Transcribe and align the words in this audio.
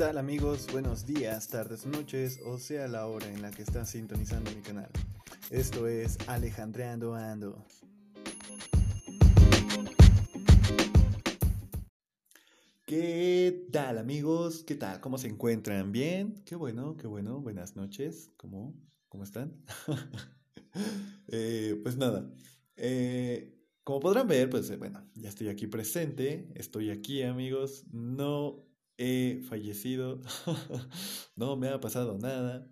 tal 0.00 0.16
amigos? 0.16 0.66
Buenos 0.72 1.04
días, 1.04 1.48
tardes, 1.48 1.84
noches, 1.84 2.40
o 2.46 2.56
sea 2.56 2.88
la 2.88 3.06
hora 3.06 3.28
en 3.28 3.42
la 3.42 3.50
que 3.50 3.60
estás 3.60 3.90
sintonizando 3.90 4.50
mi 4.50 4.62
canal. 4.62 4.88
Esto 5.50 5.86
es 5.86 6.16
Alejandreando 6.26 7.14
Ando. 7.14 7.66
¿Qué 12.86 13.68
tal 13.70 13.98
amigos? 13.98 14.64
¿Qué 14.64 14.74
tal? 14.74 15.00
¿Cómo 15.00 15.18
se 15.18 15.28
encuentran? 15.28 15.92
¿Bien? 15.92 16.32
Qué 16.46 16.56
bueno, 16.56 16.96
qué 16.96 17.06
bueno. 17.06 17.38
Buenas 17.42 17.76
noches. 17.76 18.32
¿Cómo, 18.38 18.74
¿Cómo 19.10 19.24
están? 19.24 19.52
Eh, 21.28 21.78
pues 21.82 21.96
nada. 21.96 22.32
Eh, 22.76 23.54
como 23.84 24.00
podrán 24.00 24.28
ver, 24.28 24.48
pues 24.48 24.70
eh, 24.70 24.76
bueno, 24.76 25.04
ya 25.14 25.28
estoy 25.28 25.48
aquí 25.48 25.66
presente. 25.66 26.48
Estoy 26.54 26.90
aquí 26.90 27.22
amigos. 27.22 27.84
No 27.92 28.69
he 29.00 29.42
fallecido. 29.42 30.20
no 31.36 31.56
me 31.56 31.68
ha 31.68 31.80
pasado 31.80 32.18
nada 32.18 32.68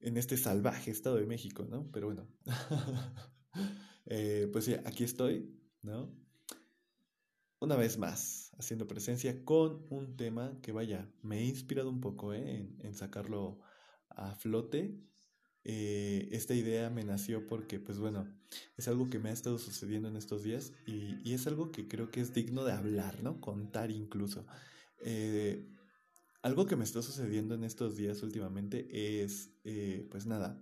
en 0.00 0.16
este 0.16 0.36
salvaje 0.36 0.90
estado 0.90 1.16
de 1.16 1.26
México, 1.26 1.66
¿no? 1.68 1.90
Pero 1.92 2.06
bueno. 2.06 2.28
pues 4.52 4.64
sí, 4.64 4.74
aquí 4.84 5.04
estoy, 5.04 5.54
¿no? 5.82 6.24
una 7.64 7.76
vez 7.76 7.98
más 7.98 8.52
haciendo 8.58 8.86
presencia 8.86 9.44
con 9.44 9.86
un 9.88 10.16
tema 10.16 10.58
que 10.62 10.70
vaya, 10.70 11.10
me 11.22 11.38
he 11.38 11.44
inspirado 11.44 11.88
un 11.88 12.00
poco 12.00 12.34
¿eh? 12.34 12.68
en, 12.78 12.94
sacarlo 12.94 13.58
a 14.10 14.34
flote. 14.34 15.00
Eh, 15.64 16.28
esta 16.30 16.54
idea 16.54 16.90
me 16.90 17.04
nació 17.04 17.46
porque, 17.46 17.80
pues 17.80 17.98
bueno, 17.98 18.28
es 18.76 18.86
algo 18.86 19.08
que 19.08 19.18
me 19.18 19.30
ha 19.30 19.32
estado 19.32 19.58
sucediendo 19.58 20.08
en 20.08 20.16
estos 20.16 20.42
días 20.42 20.72
y, 20.86 21.32
es 21.32 21.46
algo 21.46 21.72
que 21.72 21.88
creo 21.88 22.10
que 22.10 22.20
es 22.20 22.34
digno 22.34 22.64
de 22.64 22.72
hablar, 22.72 23.22
¿no? 23.22 23.40
Contar 23.40 23.90
incluso. 23.90 24.46
Eh, 25.04 25.68
algo 26.42 26.66
que 26.66 26.76
me 26.76 26.84
está 26.84 27.02
sucediendo 27.02 27.54
en 27.54 27.64
estos 27.64 27.96
días 27.96 28.22
últimamente 28.22 29.22
es, 29.22 29.50
pues 30.10 30.26
nada, 30.26 30.60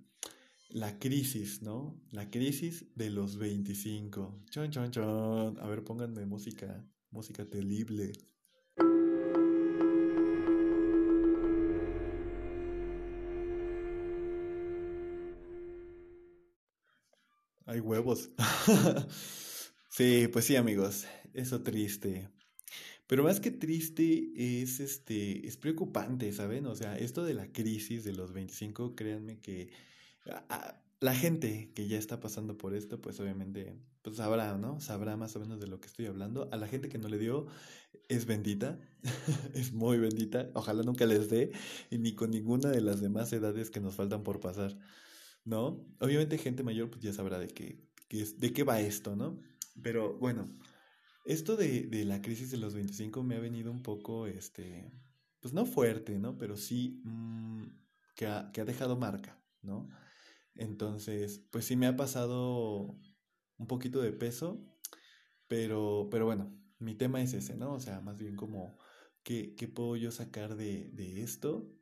la 0.68 0.98
crisis, 0.98 1.62
¿no? 1.62 2.00
La 2.10 2.30
crisis 2.30 2.86
de 2.96 3.10
los 3.10 3.36
25. 3.36 4.44
Chon, 4.50 4.70
chon, 4.70 4.90
chon. 4.90 5.58
A 5.60 5.66
ver, 5.66 5.84
pónganme 5.84 6.24
música, 6.26 6.84
música 7.10 7.44
terrible. 7.44 8.12
Hay 17.66 17.80
huevos. 17.80 18.30
sí, 19.90 20.28
pues 20.32 20.46
sí, 20.46 20.56
amigos. 20.56 21.06
Eso 21.32 21.62
triste. 21.62 22.28
Pero 23.12 23.24
más 23.24 23.40
que 23.40 23.50
triste 23.50 24.32
es 24.34 24.80
este 24.80 25.46
es 25.46 25.58
preocupante, 25.58 26.32
¿saben? 26.32 26.64
O 26.64 26.74
sea, 26.74 26.96
esto 26.96 27.24
de 27.24 27.34
la 27.34 27.52
crisis 27.52 28.04
de 28.04 28.14
los 28.14 28.32
25, 28.32 28.94
créanme 28.94 29.38
que 29.38 29.68
la 30.98 31.14
gente 31.14 31.72
que 31.74 31.88
ya 31.88 31.98
está 31.98 32.20
pasando 32.20 32.56
por 32.56 32.74
esto, 32.74 33.02
pues 33.02 33.20
obviamente 33.20 33.76
pues 34.00 34.16
sabrá, 34.16 34.56
¿no? 34.56 34.80
Sabrá 34.80 35.18
más 35.18 35.36
o 35.36 35.40
menos 35.40 35.60
de 35.60 35.66
lo 35.66 35.78
que 35.78 35.88
estoy 35.88 36.06
hablando. 36.06 36.48
A 36.52 36.56
la 36.56 36.66
gente 36.68 36.88
que 36.88 36.96
no 36.96 37.08
le 37.08 37.18
dio, 37.18 37.48
es 38.08 38.24
bendita, 38.24 38.80
es 39.52 39.74
muy 39.74 39.98
bendita. 39.98 40.50
Ojalá 40.54 40.82
nunca 40.82 41.04
les 41.04 41.28
dé, 41.28 41.52
y 41.90 41.98
ni 41.98 42.14
con 42.14 42.30
ninguna 42.30 42.70
de 42.70 42.80
las 42.80 43.02
demás 43.02 43.30
edades 43.34 43.68
que 43.68 43.80
nos 43.80 43.94
faltan 43.94 44.22
por 44.22 44.40
pasar, 44.40 44.74
¿no? 45.44 45.84
Obviamente 45.98 46.38
gente 46.38 46.62
mayor 46.62 46.88
pues 46.88 47.02
ya 47.02 47.12
sabrá 47.12 47.38
de 47.38 47.48
qué, 47.48 47.78
de 48.08 48.52
qué 48.54 48.62
va 48.62 48.80
esto, 48.80 49.16
¿no? 49.16 49.38
Pero 49.82 50.16
bueno, 50.18 50.48
esto 51.24 51.56
de, 51.56 51.82
de, 51.82 52.04
la 52.04 52.20
crisis 52.22 52.50
de 52.50 52.56
los 52.56 52.74
25 52.74 53.22
me 53.22 53.36
ha 53.36 53.40
venido 53.40 53.70
un 53.70 53.82
poco, 53.82 54.26
este, 54.26 54.92
pues 55.40 55.54
no 55.54 55.66
fuerte, 55.66 56.18
¿no? 56.18 56.38
Pero 56.38 56.56
sí 56.56 57.00
mm, 57.04 57.64
que, 58.14 58.26
ha, 58.26 58.50
que 58.52 58.60
ha 58.60 58.64
dejado 58.64 58.96
marca, 58.96 59.42
¿no? 59.62 59.88
Entonces, 60.54 61.40
pues 61.50 61.64
sí 61.64 61.76
me 61.76 61.86
ha 61.86 61.96
pasado 61.96 62.98
un 63.58 63.66
poquito 63.66 64.00
de 64.00 64.12
peso, 64.12 64.64
pero, 65.48 66.08
pero 66.10 66.26
bueno, 66.26 66.56
mi 66.78 66.94
tema 66.94 67.22
es 67.22 67.32
ese, 67.34 67.56
¿no? 67.56 67.74
O 67.74 67.80
sea, 67.80 68.00
más 68.00 68.18
bien 68.18 68.36
como, 68.36 68.78
¿qué, 69.22 69.54
qué 69.54 69.68
puedo 69.68 69.96
yo 69.96 70.10
sacar 70.10 70.56
de, 70.56 70.90
de 70.92 71.22
esto? 71.22 71.72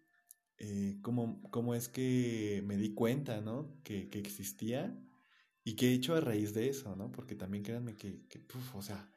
Eh, 0.59 0.99
¿cómo, 1.03 1.41
¿cómo, 1.51 1.75
es 1.75 1.89
que 1.89 2.63
me 2.67 2.77
di 2.77 2.95
cuenta, 2.95 3.41
¿no? 3.41 3.81
Que, 3.83 4.11
que, 4.11 4.19
existía 4.19 4.95
y 5.65 5.75
qué 5.77 5.89
he 5.89 5.95
hecho 5.95 6.15
a 6.15 6.21
raíz 6.21 6.53
de 6.53 6.69
eso, 6.69 6.97
¿no? 6.97 7.11
Porque 7.11 7.35
también 7.35 7.65
créanme 7.65 7.97
que, 7.97 8.27
que 8.29 8.47
o 8.75 8.83
sea, 8.83 9.11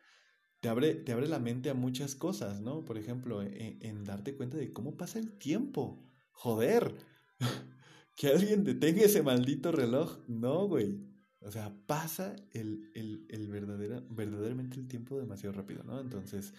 te 0.64 0.70
abre, 0.70 0.96
te 0.96 1.12
abre 1.12 1.28
la 1.28 1.40
mente 1.40 1.70
a 1.70 1.74
muchas 1.74 2.16
cosas, 2.16 2.62
¿no? 2.62 2.86
Por 2.86 2.98
ejemplo, 2.98 3.42
en, 3.42 3.80
en 3.82 4.06
darte 4.06 4.34
cuenta 4.34 4.56
de 4.56 4.72
cómo 4.72 4.96
pasa 4.96 5.20
el 5.20 5.38
tiempo. 5.38 6.02
Joder. 6.32 6.96
que 8.16 8.28
alguien 8.30 8.64
detenga 8.64 9.02
ese 9.02 9.22
maldito 9.24 9.74
reloj. 9.74 10.20
No, 10.30 10.70
güey. 10.70 11.02
O 11.42 11.52
sea, 11.52 11.76
pasa 11.86 12.38
el, 12.52 12.90
el, 12.96 13.26
el 13.28 13.50
verdadera, 13.50 14.06
verdaderamente 14.10 14.80
el 14.80 14.88
tiempo 14.88 15.20
demasiado 15.20 15.54
rápido, 15.54 15.84
¿no? 15.84 16.00
Entonces, 16.00 16.54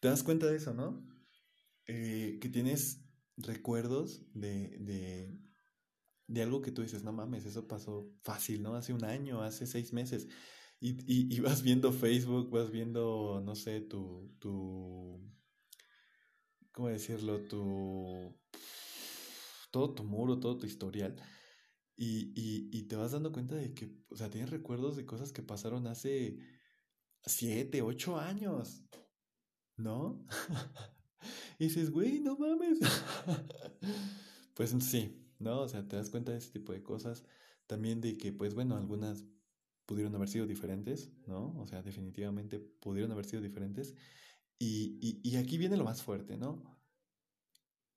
te 0.00 0.08
das 0.08 0.24
cuenta 0.24 0.48
de 0.48 0.56
eso, 0.56 0.74
¿no? 0.74 1.08
Eh, 1.86 2.38
que 2.40 2.48
tienes 2.48 3.04
recuerdos 3.36 4.26
de, 4.34 4.78
de, 4.80 5.38
de, 6.26 6.42
algo 6.42 6.60
que 6.60 6.72
tú 6.72 6.82
dices, 6.82 7.04
no 7.04 7.12
mames, 7.12 7.46
eso 7.46 7.68
pasó 7.68 8.10
fácil, 8.24 8.64
¿no? 8.64 8.74
Hace 8.74 8.92
un 8.92 9.04
año, 9.04 9.42
hace 9.42 9.68
seis 9.68 9.92
meses. 9.92 10.26
Y, 10.84 10.98
y, 11.06 11.34
y 11.34 11.40
vas 11.40 11.62
viendo 11.62 11.92
Facebook, 11.92 12.50
vas 12.50 12.70
viendo, 12.70 13.40
no 13.42 13.54
sé, 13.54 13.80
tu, 13.80 14.36
tu, 14.38 15.18
¿cómo 16.72 16.88
decirlo? 16.88 17.40
Tu 17.48 18.38
todo 19.70 19.94
tu 19.94 20.04
muro, 20.04 20.38
todo 20.38 20.58
tu 20.58 20.66
historial. 20.66 21.16
Y, 21.96 22.34
y, 22.70 22.82
te 22.82 22.96
vas 22.96 23.12
dando 23.12 23.32
cuenta 23.32 23.54
de 23.54 23.72
que, 23.72 23.96
o 24.10 24.16
sea, 24.16 24.28
tienes 24.28 24.50
recuerdos 24.50 24.94
de 24.94 25.06
cosas 25.06 25.32
que 25.32 25.42
pasaron 25.42 25.86
hace 25.86 26.36
siete, 27.24 27.80
ocho 27.80 28.18
años, 28.18 28.82
¿no? 29.78 30.26
y 31.58 31.64
dices, 31.64 31.92
güey, 31.92 32.20
no 32.20 32.36
mames. 32.36 32.78
pues 34.54 34.76
sí, 34.80 35.32
¿no? 35.38 35.62
O 35.62 35.68
sea, 35.70 35.88
te 35.88 35.96
das 35.96 36.10
cuenta 36.10 36.32
de 36.32 36.38
ese 36.38 36.50
tipo 36.50 36.74
de 36.74 36.82
cosas. 36.82 37.24
También 37.66 38.02
de 38.02 38.18
que, 38.18 38.34
pues 38.34 38.54
bueno, 38.54 38.76
algunas 38.76 39.24
pudieron 39.86 40.14
haber 40.14 40.28
sido 40.28 40.46
diferentes, 40.46 41.12
¿no? 41.26 41.58
O 41.58 41.66
sea, 41.66 41.82
definitivamente 41.82 42.58
pudieron 42.58 43.12
haber 43.12 43.24
sido 43.24 43.42
diferentes. 43.42 43.94
Y, 44.58 44.98
y, 45.00 45.20
y 45.22 45.36
aquí 45.36 45.58
viene 45.58 45.76
lo 45.76 45.84
más 45.84 46.02
fuerte, 46.02 46.36
¿no? 46.36 46.74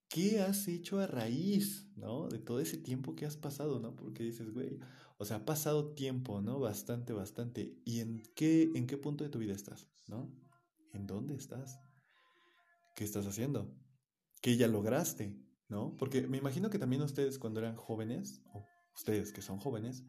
¿qué 0.09 0.41
has 0.41 0.67
hecho 0.67 0.99
a 0.99 1.07
raíz, 1.07 1.87
¿no? 1.95 2.27
De 2.27 2.39
todo 2.39 2.59
ese 2.59 2.77
tiempo 2.77 3.15
que 3.15 3.25
has 3.25 3.37
pasado, 3.37 3.79
¿no? 3.79 3.95
Porque 3.95 4.23
dices, 4.23 4.51
güey, 4.53 4.79
o 5.17 5.25
sea, 5.25 5.37
ha 5.37 5.45
pasado 5.45 5.93
tiempo, 5.93 6.41
¿no? 6.41 6.59
Bastante, 6.59 7.13
bastante. 7.13 7.77
¿Y 7.85 7.99
en 7.99 8.23
qué, 8.35 8.71
en 8.75 8.87
qué 8.87 8.97
punto 8.97 9.23
de 9.23 9.29
tu 9.29 9.39
vida 9.39 9.53
estás, 9.53 9.87
¿no? 10.07 10.31
¿En 10.93 11.07
dónde 11.07 11.35
estás? 11.35 11.79
¿Qué 12.95 13.03
estás 13.03 13.27
haciendo? 13.27 13.75
¿Qué 14.41 14.57
ya 14.57 14.67
lograste, 14.67 15.35
¿no? 15.67 15.95
Porque 15.97 16.27
me 16.27 16.37
imagino 16.37 16.69
que 16.69 16.79
también 16.79 17.01
ustedes 17.01 17.37
cuando 17.37 17.59
eran 17.59 17.75
jóvenes, 17.75 18.41
o 18.53 18.65
ustedes 18.95 19.31
que 19.31 19.41
son 19.41 19.59
jóvenes, 19.59 20.03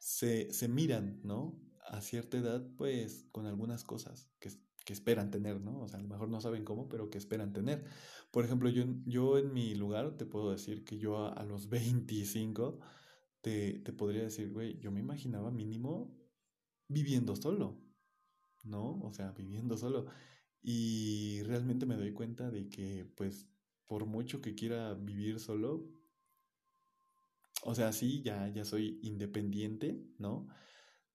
se, 0.00 0.52
se 0.52 0.68
miran, 0.68 1.20
¿no? 1.22 1.60
A 1.86 2.00
cierta 2.00 2.38
edad, 2.38 2.66
pues, 2.76 3.26
con 3.32 3.46
algunas 3.46 3.84
cosas 3.84 4.30
que, 4.38 4.50
que 4.84 4.92
esperan 4.92 5.30
tener, 5.30 5.60
¿no? 5.60 5.80
O 5.80 5.88
sea, 5.88 5.98
a 5.98 6.02
lo 6.02 6.08
mejor 6.08 6.28
no 6.28 6.40
saben 6.40 6.64
cómo, 6.64 6.88
pero 6.88 7.10
que 7.10 7.18
esperan 7.18 7.52
tener. 7.52 7.84
Por 8.30 8.44
ejemplo, 8.44 8.68
yo, 8.68 8.84
yo 9.06 9.38
en 9.38 9.52
mi 9.52 9.74
lugar 9.74 10.16
te 10.16 10.26
puedo 10.26 10.50
decir 10.50 10.84
que 10.84 10.98
yo 10.98 11.26
a, 11.26 11.44
los 11.44 11.68
25 11.68 12.80
te, 13.40 13.80
te 13.80 13.92
podría 13.92 14.22
decir, 14.22 14.52
güey, 14.52 14.78
yo 14.78 14.90
me 14.90 15.00
imaginaba 15.00 15.50
mínimo 15.50 16.16
viviendo 16.88 17.36
solo, 17.36 17.80
¿no? 18.64 19.00
O 19.00 19.12
sea, 19.12 19.32
viviendo 19.32 19.76
solo. 19.76 20.06
Y 20.62 21.42
realmente 21.42 21.86
me 21.86 21.96
doy 21.96 22.12
cuenta 22.12 22.50
de 22.50 22.68
que, 22.68 23.04
pues, 23.16 23.48
por 23.86 24.06
mucho 24.06 24.40
que 24.40 24.54
quiera 24.54 24.94
vivir 24.94 25.40
solo, 25.40 25.86
o 27.64 27.74
sea, 27.74 27.92
sí, 27.92 28.22
ya, 28.22 28.48
ya 28.48 28.64
soy 28.64 29.00
independiente, 29.02 30.02
¿no? 30.18 30.48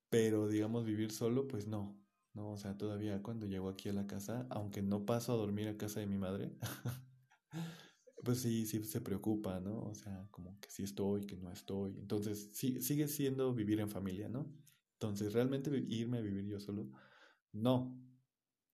Pero 0.09 0.47
digamos, 0.49 0.85
vivir 0.85 1.11
solo, 1.11 1.47
pues 1.47 1.67
no, 1.67 2.01
¿no? 2.33 2.51
O 2.51 2.57
sea, 2.57 2.77
todavía 2.77 3.21
cuando 3.23 3.47
llego 3.47 3.69
aquí 3.69 3.89
a 3.89 3.93
la 3.93 4.07
casa, 4.07 4.47
aunque 4.51 4.81
no 4.81 5.05
paso 5.05 5.33
a 5.33 5.37
dormir 5.37 5.67
a 5.69 5.77
casa 5.77 5.99
de 6.01 6.07
mi 6.07 6.17
madre, 6.17 6.53
pues 8.23 8.39
sí, 8.41 8.65
sí 8.65 8.83
se 8.83 9.01
preocupa, 9.01 9.59
¿no? 9.59 9.83
O 9.83 9.95
sea, 9.95 10.27
como 10.31 10.59
que 10.59 10.69
sí 10.69 10.83
estoy, 10.83 11.25
que 11.25 11.37
no 11.37 11.51
estoy. 11.51 11.97
Entonces, 11.97 12.49
sí, 12.53 12.81
sigue 12.81 13.07
siendo 13.07 13.53
vivir 13.53 13.79
en 13.79 13.89
familia, 13.89 14.29
¿no? 14.29 14.51
Entonces, 14.93 15.33
realmente 15.33 15.71
irme 15.87 16.17
a 16.17 16.21
vivir 16.21 16.45
yo 16.45 16.59
solo, 16.59 16.91
no. 17.53 17.97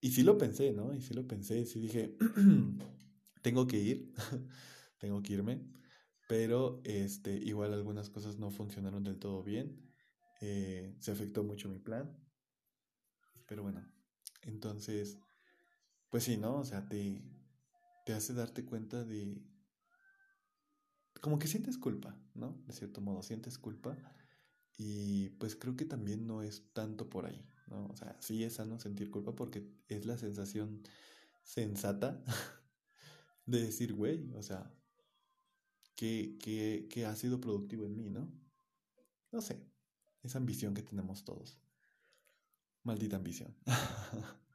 Y 0.01 0.11
sí 0.11 0.23
lo 0.23 0.37
pensé, 0.37 0.73
¿no? 0.73 0.93
Y 0.95 1.01
sí 1.01 1.13
lo 1.13 1.27
pensé, 1.27 1.65
sí 1.65 1.79
dije, 1.79 2.17
tengo 3.41 3.67
que 3.67 3.79
ir, 3.79 4.13
tengo 4.99 5.21
que 5.21 5.33
irme, 5.33 5.61
pero 6.27 6.81
este, 6.83 7.35
igual 7.35 7.73
algunas 7.73 8.09
cosas 8.09 8.37
no 8.37 8.51
funcionaron 8.51 9.03
del 9.03 9.19
todo 9.19 9.43
bien, 9.43 9.91
eh, 10.41 10.95
se 10.99 11.11
afectó 11.11 11.43
mucho 11.43 11.69
mi 11.69 11.79
plan, 11.79 12.17
pero 13.47 13.63
bueno, 13.63 13.85
entonces, 14.41 15.19
pues 16.09 16.23
sí, 16.23 16.37
¿no? 16.37 16.59
O 16.59 16.65
sea, 16.65 16.87
te, 16.87 17.21
te 18.05 18.13
hace 18.13 18.33
darte 18.33 18.65
cuenta 18.65 19.03
de... 19.03 19.41
Como 21.21 21.39
que 21.39 21.47
sientes 21.47 21.77
culpa, 21.77 22.19
¿no? 22.33 22.61
De 22.67 22.73
cierto 22.73 23.01
modo, 23.01 23.23
sientes 23.23 23.57
culpa. 23.57 23.97
Y 24.77 25.29
pues 25.29 25.55
creo 25.55 25.75
que 25.75 25.85
también 25.85 26.27
no 26.27 26.43
es 26.43 26.71
tanto 26.73 27.09
por 27.09 27.25
ahí, 27.25 27.47
¿no? 27.67 27.87
O 27.87 27.95
sea, 27.95 28.15
sí 28.21 28.43
es 28.43 28.53
sano 28.53 28.79
sentir 28.79 29.09
culpa 29.09 29.33
porque 29.35 29.67
es 29.87 30.05
la 30.05 30.17
sensación 30.17 30.83
sensata 31.43 32.23
de 33.45 33.61
decir, 33.61 33.93
güey, 33.93 34.31
o 34.35 34.43
sea, 34.43 34.71
que, 35.95 36.87
que 36.89 37.05
ha 37.05 37.15
sido 37.15 37.39
productivo 37.39 37.85
en 37.85 37.95
mí, 37.95 38.09
¿no? 38.09 38.29
No 39.31 39.41
sé, 39.41 39.61
esa 40.23 40.37
ambición 40.37 40.73
que 40.73 40.81
tenemos 40.81 41.23
todos. 41.23 41.57
Maldita 42.83 43.15
ambición. 43.15 43.55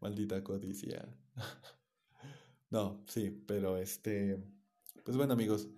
Maldita 0.00 0.44
codicia. 0.44 1.08
no, 2.70 3.02
sí, 3.06 3.30
pero 3.46 3.78
este... 3.78 4.42
Pues 5.04 5.16
bueno 5.16 5.32
amigos, 5.32 5.68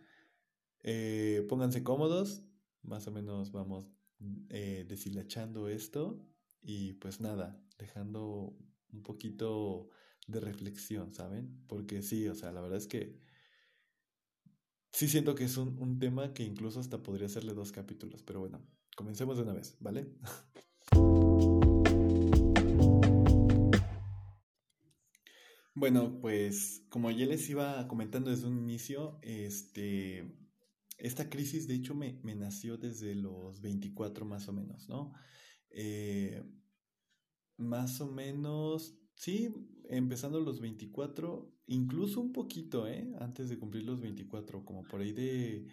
eh, 0.83 1.47
pónganse 1.49 1.85
cómodos, 1.85 2.43
más 2.83 3.07
o 3.07 3.13
menos 3.13 3.53
vamos 3.53 3.87
eh, 4.49 4.85
deshilachando 4.89 5.69
esto 5.69 6.27
y 6.61 6.95
pues 6.95 7.21
nada, 7.21 7.63
dejando 7.79 8.57
un 8.93 9.03
poquito 9.03 9.89
de 10.27 10.41
reflexión, 10.41 11.13
¿saben? 11.13 11.65
Porque 11.69 12.03
sí, 12.03 12.27
o 12.29 12.35
sea, 12.35 12.51
la 12.51 12.61
verdad 12.61 12.79
es 12.79 12.89
que 12.89 13.21
sí 14.93 15.09
siento 15.09 15.35
que 15.35 15.45
es 15.45 15.57
un, 15.57 15.79
un 15.79 15.99
tema 15.99 16.33
que 16.35 16.45
incluso 16.45 16.81
hasta 16.81 17.03
podría 17.03 17.27
hacerle 17.27 17.55
dos 17.55 17.73
capítulos, 17.73 18.23
pero 18.23 18.41
bueno, 18.41 18.67
comencemos 18.97 19.37
de 19.37 19.43
una 19.45 19.55
vez, 19.55 19.77
¿vale? 19.81 20.15
Bueno, 25.81 26.19
pues 26.21 26.85
como 26.91 27.11
ya 27.11 27.25
les 27.25 27.49
iba 27.49 27.89
comentando 27.89 28.31
desde 28.31 28.47
un 28.47 28.59
inicio, 28.59 29.19
este, 29.23 30.37
esta 30.99 31.31
crisis 31.31 31.67
de 31.67 31.75
hecho 31.75 31.95
me, 31.95 32.21
nació 32.35 32.77
desde 32.77 33.15
los 33.15 33.63
24 33.63 34.27
más 34.27 34.47
o 34.49 34.53
menos, 34.53 34.91
¿no? 34.91 35.15
Eh, 35.71 36.45
más 37.57 38.03
o 38.03 38.13
menos, 38.13 38.99
sí, 39.15 39.55
empezando 39.89 40.41
los 40.41 40.61
24, 40.61 41.51
incluso 41.71 42.21
un 42.21 42.33
poquito, 42.33 42.87
¿eh? 42.87 43.13
Antes 43.21 43.49
de 43.49 43.59
cumplir 43.59 43.85
los 43.85 44.01
24, 44.01 44.65
como 44.65 44.83
por 44.85 45.01
ahí 45.01 45.13
de 45.13 45.67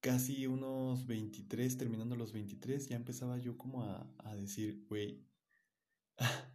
casi 0.00 0.46
unos 0.46 1.06
23, 1.06 1.76
terminando 1.76 2.16
los 2.16 2.32
23, 2.32 2.88
ya 2.88 2.96
empezaba 2.96 3.38
yo 3.38 3.56
como 3.56 3.82
a, 3.82 4.06
a 4.18 4.34
decir, 4.34 4.84
güey, 4.88 5.26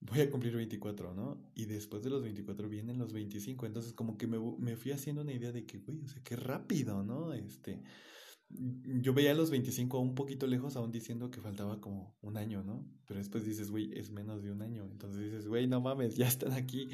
voy 0.00 0.20
a 0.20 0.30
cumplir 0.30 0.56
24, 0.56 1.14
¿no? 1.14 1.50
Y 1.54 1.66
después 1.66 2.02
de 2.02 2.10
los 2.10 2.22
24 2.22 2.68
vienen 2.68 2.98
los 2.98 3.12
25. 3.12 3.66
Entonces, 3.66 3.92
como 3.92 4.18
que 4.18 4.26
me, 4.26 4.38
me 4.58 4.76
fui 4.76 4.92
haciendo 4.92 5.22
una 5.22 5.32
idea 5.32 5.52
de 5.52 5.66
que, 5.66 5.78
güey, 5.78 6.00
o 6.02 6.08
sea, 6.08 6.22
qué 6.22 6.36
rápido, 6.36 7.02
¿no? 7.02 7.32
Este, 7.32 7.82
yo 8.48 9.12
veía 9.12 9.34
los 9.34 9.50
25 9.50 9.98
un 9.98 10.14
poquito 10.14 10.46
lejos, 10.46 10.76
aún 10.76 10.92
diciendo 10.92 11.30
que 11.30 11.40
faltaba 11.40 11.80
como 11.80 12.16
un 12.20 12.36
año, 12.36 12.62
¿no? 12.62 12.86
Pero 13.06 13.18
después 13.18 13.44
dices, 13.44 13.70
güey, 13.70 13.92
es 13.98 14.10
menos 14.10 14.42
de 14.42 14.52
un 14.52 14.62
año. 14.62 14.88
Entonces 14.90 15.22
dices, 15.22 15.48
güey, 15.48 15.66
no 15.66 15.80
mames, 15.80 16.16
ya 16.16 16.28
están 16.28 16.52
aquí, 16.52 16.88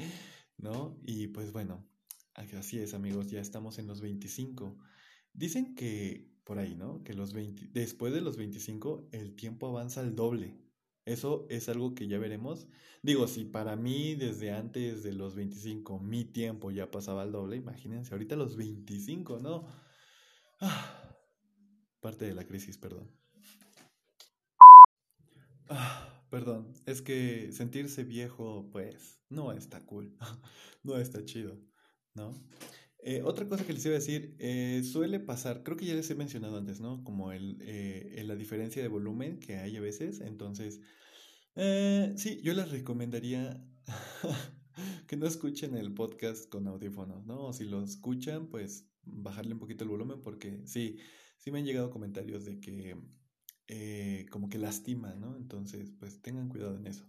¿no? 0.57 0.99
Y 1.05 1.27
pues 1.27 1.51
bueno, 1.51 1.87
así 2.33 2.79
es, 2.79 2.93
amigos, 2.93 3.29
ya 3.29 3.39
estamos 3.39 3.79
en 3.79 3.87
los 3.87 4.01
25. 4.01 4.77
Dicen 5.33 5.75
que 5.75 6.31
por 6.43 6.59
ahí, 6.59 6.75
¿no? 6.75 7.03
Que 7.03 7.13
los 7.13 7.33
20, 7.33 7.69
después 7.71 8.13
de 8.13 8.21
los 8.21 8.37
25 8.37 9.09
el 9.11 9.35
tiempo 9.35 9.67
avanza 9.67 10.01
al 10.01 10.15
doble. 10.15 10.57
Eso 11.05 11.45
es 11.49 11.67
algo 11.69 11.95
que 11.95 12.07
ya 12.07 12.17
veremos. 12.17 12.67
Digo, 13.01 13.27
si 13.27 13.43
para 13.45 13.75
mí 13.75 14.15
desde 14.15 14.51
antes 14.51 15.03
de 15.03 15.13
los 15.13 15.35
25 15.35 15.99
mi 15.99 16.23
tiempo 16.25 16.71
ya 16.71 16.91
pasaba 16.91 17.23
al 17.23 17.31
doble, 17.31 17.57
imagínense, 17.57 18.13
ahorita 18.13 18.35
los 18.35 18.55
25, 18.55 19.39
¿no? 19.39 19.67
Ah, 20.61 21.17
parte 21.99 22.25
de 22.25 22.33
la 22.33 22.45
crisis, 22.45 22.77
perdón. 22.77 23.11
Ah, 25.69 26.02
perdón, 26.33 26.73
es 26.87 27.03
que 27.03 27.51
sentirse 27.51 28.03
viejo, 28.03 28.67
pues, 28.71 29.21
no 29.29 29.51
está 29.51 29.85
cool, 29.85 30.17
no 30.83 30.97
está 30.97 31.23
chido, 31.23 31.61
¿no? 32.15 32.33
Eh, 33.03 33.21
otra 33.21 33.47
cosa 33.47 33.67
que 33.67 33.73
les 33.73 33.85
iba 33.85 33.93
a 33.93 33.99
decir, 33.99 34.35
eh, 34.39 34.81
suele 34.83 35.19
pasar, 35.19 35.61
creo 35.61 35.77
que 35.77 35.85
ya 35.85 35.93
les 35.93 36.09
he 36.09 36.15
mencionado 36.15 36.57
antes, 36.57 36.79
¿no? 36.79 37.03
Como 37.03 37.33
el, 37.33 37.59
eh, 37.61 38.23
la 38.25 38.35
diferencia 38.35 38.81
de 38.81 38.87
volumen 38.87 39.39
que 39.39 39.57
hay 39.57 39.77
a 39.77 39.81
veces. 39.81 40.21
Entonces, 40.21 40.81
sí, 42.15 42.41
yo 42.41 42.55
les 42.55 42.71
recomendaría 42.71 43.63
que 45.07 45.17
no 45.17 45.27
escuchen 45.27 45.77
el 45.77 45.93
podcast 45.93 46.49
con 46.49 46.67
audífonos, 46.67 47.27
¿no? 47.27 47.45
O 47.45 47.53
si 47.53 47.65
lo 47.65 47.83
escuchan, 47.83 48.47
pues 48.49 48.89
bajarle 49.03 49.53
un 49.53 49.59
poquito 49.59 49.83
el 49.83 49.91
volumen 49.91 50.23
porque 50.23 50.65
sí, 50.65 50.97
sí 51.37 51.51
me 51.51 51.59
han 51.59 51.65
llegado 51.65 51.91
comentarios 51.91 52.43
de 52.43 52.59
que 52.59 52.97
como 54.29 54.49
que 54.49 54.57
lastima, 54.57 55.15
¿no? 55.15 55.35
Entonces, 55.35 55.91
pues 55.99 56.21
tengan 56.21 56.49
cuidado 56.49 56.77
en 56.77 56.87
eso. 56.87 57.07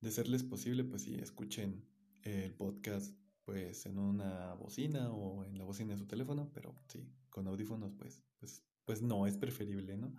De 0.00 0.10
serles 0.10 0.42
posible, 0.42 0.84
pues 0.84 1.02
sí, 1.02 1.14
escuchen 1.14 1.84
el 2.22 2.54
podcast 2.54 3.16
pues 3.46 3.86
en 3.86 3.98
una 3.98 4.54
bocina 4.54 5.12
o 5.12 5.44
en 5.44 5.56
la 5.56 5.64
bocina 5.64 5.92
de 5.92 5.98
su 5.98 6.06
teléfono, 6.06 6.50
pero 6.52 6.76
sí, 6.88 7.08
con 7.30 7.46
audífonos 7.46 7.94
pues, 7.94 8.24
pues, 8.40 8.64
pues 8.84 9.02
no, 9.02 9.26
es 9.26 9.38
preferible, 9.38 9.96
¿no? 9.96 10.14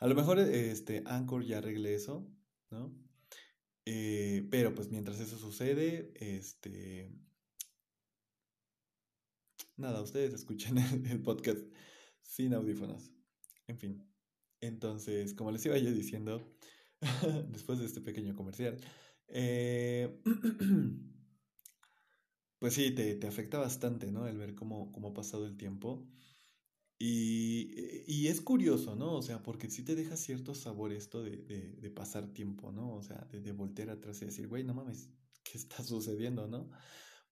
A 0.00 0.08
lo 0.08 0.16
mejor 0.16 0.40
este 0.40 1.04
Anchor 1.06 1.44
ya 1.44 1.58
arregle 1.58 1.94
eso, 1.94 2.28
¿no? 2.70 2.92
Eh, 3.84 4.48
pero 4.50 4.74
pues 4.74 4.90
mientras 4.90 5.20
eso 5.20 5.38
sucede, 5.38 6.12
este... 6.16 7.12
Nada, 9.76 10.02
ustedes 10.02 10.34
escuchen 10.34 10.76
el, 11.06 11.22
podcast 11.22 11.64
sin 12.20 12.52
audífonos. 12.52 13.12
En 13.68 13.78
fin. 13.78 14.11
Entonces, 14.62 15.34
como 15.34 15.50
les 15.50 15.66
iba 15.66 15.76
yo 15.76 15.92
diciendo, 15.92 16.40
después 17.50 17.78
de 17.78 17.84
este 17.84 18.00
pequeño 18.00 18.34
comercial, 18.34 18.78
eh... 19.28 20.22
pues 22.58 22.74
sí, 22.74 22.92
te, 22.92 23.16
te, 23.16 23.26
afecta 23.26 23.58
bastante, 23.58 24.12
¿no? 24.12 24.28
El 24.28 24.38
ver 24.38 24.54
cómo, 24.54 24.92
cómo 24.92 25.08
ha 25.08 25.14
pasado 25.14 25.46
el 25.46 25.56
tiempo. 25.56 26.06
Y, 26.96 27.72
y, 28.06 28.28
es 28.28 28.40
curioso, 28.40 28.94
¿no? 28.94 29.14
O 29.14 29.22
sea, 29.22 29.42
porque 29.42 29.68
sí 29.68 29.82
te 29.82 29.96
deja 29.96 30.16
cierto 30.16 30.54
sabor 30.54 30.92
esto 30.92 31.24
de, 31.24 31.38
de, 31.38 31.72
de 31.72 31.90
pasar 31.90 32.32
tiempo, 32.32 32.70
¿no? 32.70 32.94
O 32.94 33.02
sea, 33.02 33.26
de, 33.32 33.40
de, 33.40 33.50
voltear 33.50 33.90
atrás 33.90 34.22
y 34.22 34.26
decir, 34.26 34.46
güey, 34.46 34.62
no 34.62 34.74
mames, 34.74 35.10
¿qué 35.42 35.58
está 35.58 35.82
sucediendo, 35.82 36.46
no? 36.46 36.70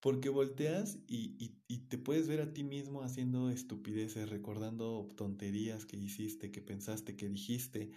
Porque 0.00 0.30
volteas 0.30 0.98
y, 1.06 1.52
y, 1.68 1.78
te 1.88 1.98
puedes 1.98 2.26
ver 2.26 2.40
a 2.40 2.52
ti 2.54 2.64
mismo 2.64 3.02
haciendo 3.02 3.50
estupideces, 3.50 4.30
recordando 4.30 5.06
tonterías 5.14 5.84
que 5.84 5.96
hiciste, 5.98 6.50
que 6.50 6.62
pensaste, 6.62 7.16
que 7.16 7.28
dijiste, 7.28 7.90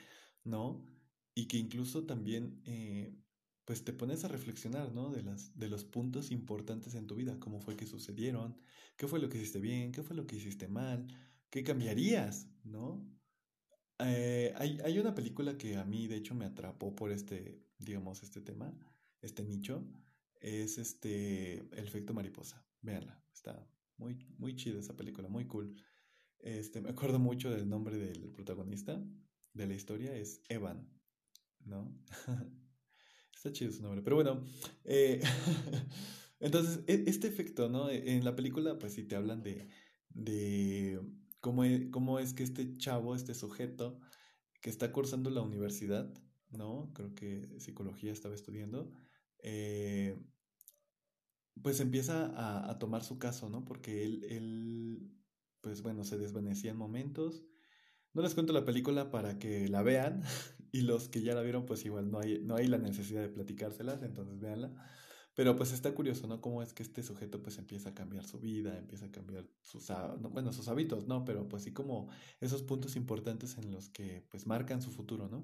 ¿no? 0.43 0.85
Y 1.33 1.47
que 1.47 1.57
incluso 1.57 2.05
también 2.05 2.61
eh, 2.65 3.15
pues 3.65 3.85
te 3.85 3.93
pones 3.93 4.25
a 4.25 4.27
reflexionar, 4.27 4.93
¿no? 4.93 5.11
De, 5.11 5.23
las, 5.23 5.57
de 5.57 5.69
los 5.69 5.85
puntos 5.85 6.31
importantes 6.31 6.95
en 6.95 7.07
tu 7.07 7.15
vida, 7.15 7.39
cómo 7.39 7.61
fue 7.61 7.77
que 7.77 7.85
sucedieron, 7.85 8.57
qué 8.97 9.07
fue 9.07 9.19
lo 9.19 9.29
que 9.29 9.37
hiciste 9.37 9.59
bien, 9.59 9.91
qué 9.93 10.03
fue 10.03 10.15
lo 10.15 10.27
que 10.27 10.35
hiciste 10.35 10.67
mal, 10.67 11.07
qué 11.49 11.63
cambiarías, 11.63 12.49
¿no? 12.63 13.07
Eh, 13.99 14.53
hay, 14.57 14.79
hay, 14.83 14.99
una 14.99 15.15
película 15.15 15.57
que 15.57 15.77
a 15.77 15.85
mí, 15.85 16.07
de 16.07 16.17
hecho, 16.17 16.35
me 16.35 16.45
atrapó 16.45 16.95
por 16.95 17.11
este, 17.11 17.63
digamos, 17.77 18.23
este 18.23 18.41
tema, 18.41 18.77
este 19.21 19.43
nicho, 19.43 19.87
es 20.43 20.77
este, 20.77 21.59
El 21.71 21.87
efecto 21.87 22.13
mariposa. 22.13 22.63
Véanla, 22.81 23.19
está 23.33 23.67
muy, 23.97 24.15
muy 24.37 24.55
chida 24.55 24.79
esa 24.79 24.95
película, 24.95 25.29
muy 25.29 25.47
cool. 25.47 25.73
Este, 26.39 26.81
me 26.81 26.89
acuerdo 26.89 27.17
mucho 27.17 27.49
del 27.49 27.67
nombre 27.69 27.97
del 27.97 28.29
protagonista 28.29 29.01
de 29.53 29.67
la 29.67 29.73
historia, 29.73 30.13
es 30.13 30.41
Evan, 30.49 30.89
¿no? 31.65 31.97
Está 33.33 33.51
chido 33.53 33.71
su 33.71 33.81
nombre. 33.81 34.01
Pero 34.01 34.17
bueno, 34.17 34.43
eh, 34.83 35.21
entonces, 36.39 36.83
e, 36.87 37.05
este 37.07 37.27
efecto, 37.27 37.69
¿no? 37.69 37.89
E, 37.89 38.15
en 38.15 38.25
la 38.25 38.35
película, 38.35 38.77
pues 38.77 38.93
sí 38.93 39.03
te 39.03 39.15
hablan 39.15 39.43
de, 39.43 39.69
de 40.09 40.99
cómo, 41.39 41.63
es, 41.63 41.89
cómo 41.89 42.19
es 42.19 42.33
que 42.33 42.43
este 42.43 42.77
chavo, 42.77 43.15
este 43.15 43.33
sujeto, 43.33 43.99
que 44.61 44.69
está 44.69 44.91
cursando 44.91 45.29
la 45.29 45.41
universidad, 45.41 46.13
¿no? 46.51 46.91
Creo 46.93 47.15
que 47.15 47.59
psicología 47.59 48.11
estaba 48.11 48.35
estudiando, 48.35 48.91
eh, 49.43 50.17
pues 51.61 51.79
empieza 51.79 52.27
a, 52.27 52.71
a, 52.71 52.79
tomar 52.79 53.03
su 53.03 53.19
caso, 53.19 53.49
¿no? 53.49 53.65
Porque 53.65 54.03
él, 54.03 54.23
él, 54.29 55.11
pues 55.61 55.81
bueno, 55.81 56.03
se 56.03 56.17
desvanecía 56.17 56.71
en 56.71 56.77
momentos. 56.77 57.43
No 58.13 58.21
les 58.21 58.33
cuento 58.33 58.53
la 58.53 58.65
película 58.65 59.11
para 59.11 59.39
que 59.39 59.67
la 59.67 59.83
vean, 59.83 60.23
y 60.71 60.81
los 60.81 61.09
que 61.09 61.21
ya 61.21 61.35
la 61.35 61.41
vieron, 61.41 61.65
pues 61.65 61.85
igual 61.85 62.09
no 62.09 62.19
hay, 62.19 62.39
no 62.39 62.55
hay 62.55 62.67
la 62.67 62.77
necesidad 62.77 63.21
de 63.21 63.29
platicárselas, 63.29 64.01
entonces 64.01 64.39
véanla. 64.39 64.73
Pero 65.35 65.55
pues 65.55 65.71
está 65.71 65.93
curioso, 65.95 66.27
¿no? 66.27 66.41
Cómo 66.41 66.61
es 66.61 66.73
que 66.73 66.83
este 66.83 67.01
sujeto 67.01 67.41
pues 67.41 67.57
empieza 67.57 67.89
a 67.89 67.93
cambiar 67.95 68.25
su 68.25 68.39
vida, 68.39 68.77
empieza 68.77 69.07
a 69.07 69.11
cambiar 69.11 69.47
sus, 69.61 69.87
bueno, 70.31 70.53
sus 70.53 70.67
hábitos, 70.67 71.07
¿no? 71.07 71.25
Pero 71.25 71.49
pues 71.49 71.63
sí 71.63 71.73
como 71.73 72.09
esos 72.39 72.61
puntos 72.61 72.95
importantes 72.95 73.57
en 73.57 73.71
los 73.71 73.89
que 73.89 74.25
pues 74.29 74.45
marcan 74.45 74.81
su 74.81 74.91
futuro, 74.91 75.27
¿no? 75.27 75.43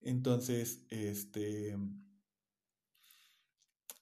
Entonces, 0.00 0.86
este... 0.90 1.76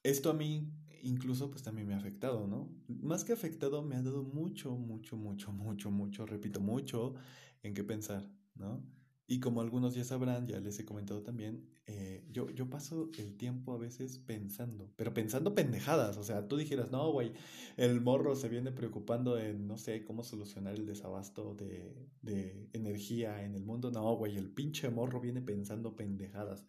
esto 0.03 0.29
a 0.29 0.33
mí 0.33 0.71
incluso 1.03 1.49
pues 1.49 1.63
también 1.63 1.87
me 1.87 1.93
ha 1.93 1.97
afectado, 1.97 2.47
¿no? 2.47 2.69
Más 2.87 3.23
que 3.23 3.33
afectado, 3.33 3.81
me 3.83 3.95
ha 3.95 4.01
dado 4.01 4.23
mucho, 4.23 4.71
mucho, 4.71 5.15
mucho, 5.17 5.51
mucho, 5.51 5.91
mucho, 5.91 6.25
repito, 6.25 6.59
mucho 6.59 7.15
en 7.63 7.73
qué 7.73 7.83
pensar, 7.83 8.29
¿no? 8.55 8.83
Y 9.29 9.41
como 9.41 9.59
algunos 9.59 9.93
ya 9.93 10.05
sabrán, 10.05 10.47
ya 10.47 10.61
les 10.61 10.79
he 10.79 10.85
comentado 10.85 11.21
también, 11.21 11.69
eh, 11.85 12.25
yo, 12.31 12.49
yo 12.49 12.69
paso 12.69 13.09
el 13.17 13.35
tiempo 13.35 13.73
a 13.73 13.77
veces 13.77 14.19
pensando, 14.19 14.93
pero 14.95 15.13
pensando 15.13 15.53
pendejadas, 15.53 16.15
o 16.15 16.23
sea, 16.23 16.47
tú 16.47 16.55
dijeras, 16.55 16.91
no, 16.91 17.11
güey, 17.11 17.33
el 17.75 17.99
morro 17.99 18.37
se 18.37 18.47
viene 18.47 18.71
preocupando 18.71 19.37
en, 19.37 19.67
no 19.67 19.77
sé, 19.77 20.05
cómo 20.05 20.23
solucionar 20.23 20.75
el 20.75 20.85
desabasto 20.85 21.55
de, 21.55 22.09
de 22.21 22.69
energía 22.71 23.43
en 23.43 23.53
el 23.55 23.65
mundo, 23.65 23.91
no, 23.91 24.15
güey, 24.15 24.37
el 24.37 24.49
pinche 24.49 24.89
morro 24.89 25.19
viene 25.19 25.41
pensando 25.41 25.93
pendejadas. 25.97 26.65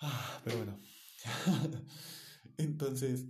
Ah, 0.00 0.40
pero 0.42 0.56
bueno. 0.56 0.78
Entonces, 2.58 3.26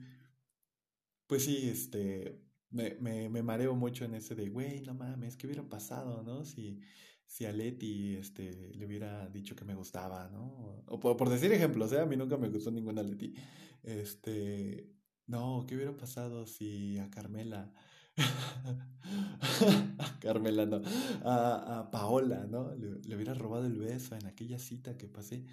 pues 1.26 1.44
sí, 1.44 1.68
este, 1.68 2.40
me, 2.70 2.96
me, 3.00 3.28
me, 3.28 3.42
mareo 3.42 3.74
mucho 3.74 4.04
en 4.04 4.14
ese 4.14 4.34
de, 4.34 4.48
güey, 4.48 4.80
no 4.82 4.94
mames, 4.94 5.36
¿qué 5.36 5.46
hubiera 5.46 5.68
pasado, 5.68 6.22
no? 6.22 6.44
Si, 6.44 6.80
si 7.26 7.44
a 7.44 7.52
Leti 7.52 8.16
este, 8.16 8.74
le 8.74 8.86
hubiera 8.86 9.28
dicho 9.28 9.56
que 9.56 9.64
me 9.64 9.74
gustaba, 9.74 10.28
¿no? 10.28 10.84
O 10.86 11.00
por, 11.00 11.28
decir 11.28 11.52
ejemplos, 11.52 11.92
¿eh? 11.92 12.00
A 12.00 12.06
mí 12.06 12.16
nunca 12.16 12.36
me 12.36 12.48
gustó 12.48 12.70
ninguna 12.70 13.02
Leti. 13.02 13.34
Este, 13.82 14.92
no, 15.26 15.64
¿qué 15.66 15.76
hubiera 15.76 15.96
pasado 15.96 16.46
si 16.46 16.98
a 16.98 17.10
Carmela... 17.10 17.72
a 19.98 20.18
Carmela, 20.20 20.64
no, 20.64 20.80
a, 21.22 21.80
a 21.80 21.90
Paola, 21.90 22.46
¿no? 22.46 22.74
Le, 22.74 23.00
le, 23.02 23.14
hubiera 23.14 23.34
robado 23.34 23.66
el 23.66 23.76
beso 23.78 24.16
en 24.16 24.24
aquella 24.26 24.58
cita 24.58 24.96
que 24.96 25.06
pasé. 25.06 25.44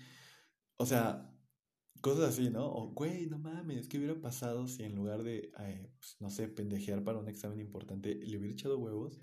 O 0.78 0.86
sea, 0.86 1.30
cosas 2.04 2.34
así, 2.34 2.50
¿no? 2.50 2.66
O, 2.68 2.90
güey, 2.92 3.28
no 3.28 3.40
mames, 3.40 3.88
¿qué 3.88 3.98
hubiera 3.98 4.20
pasado 4.20 4.68
si 4.68 4.84
en 4.84 4.94
lugar 4.94 5.24
de, 5.24 5.54
eh, 5.58 5.90
pues, 5.98 6.18
no 6.20 6.30
sé, 6.30 6.50
pendejear 6.50 7.02
para 7.02 7.18
un 7.18 7.30
examen 7.30 7.62
importante, 7.62 8.16
le 8.16 8.38
hubiera 8.38 8.54
echado 8.54 8.78
huevos? 8.78 9.22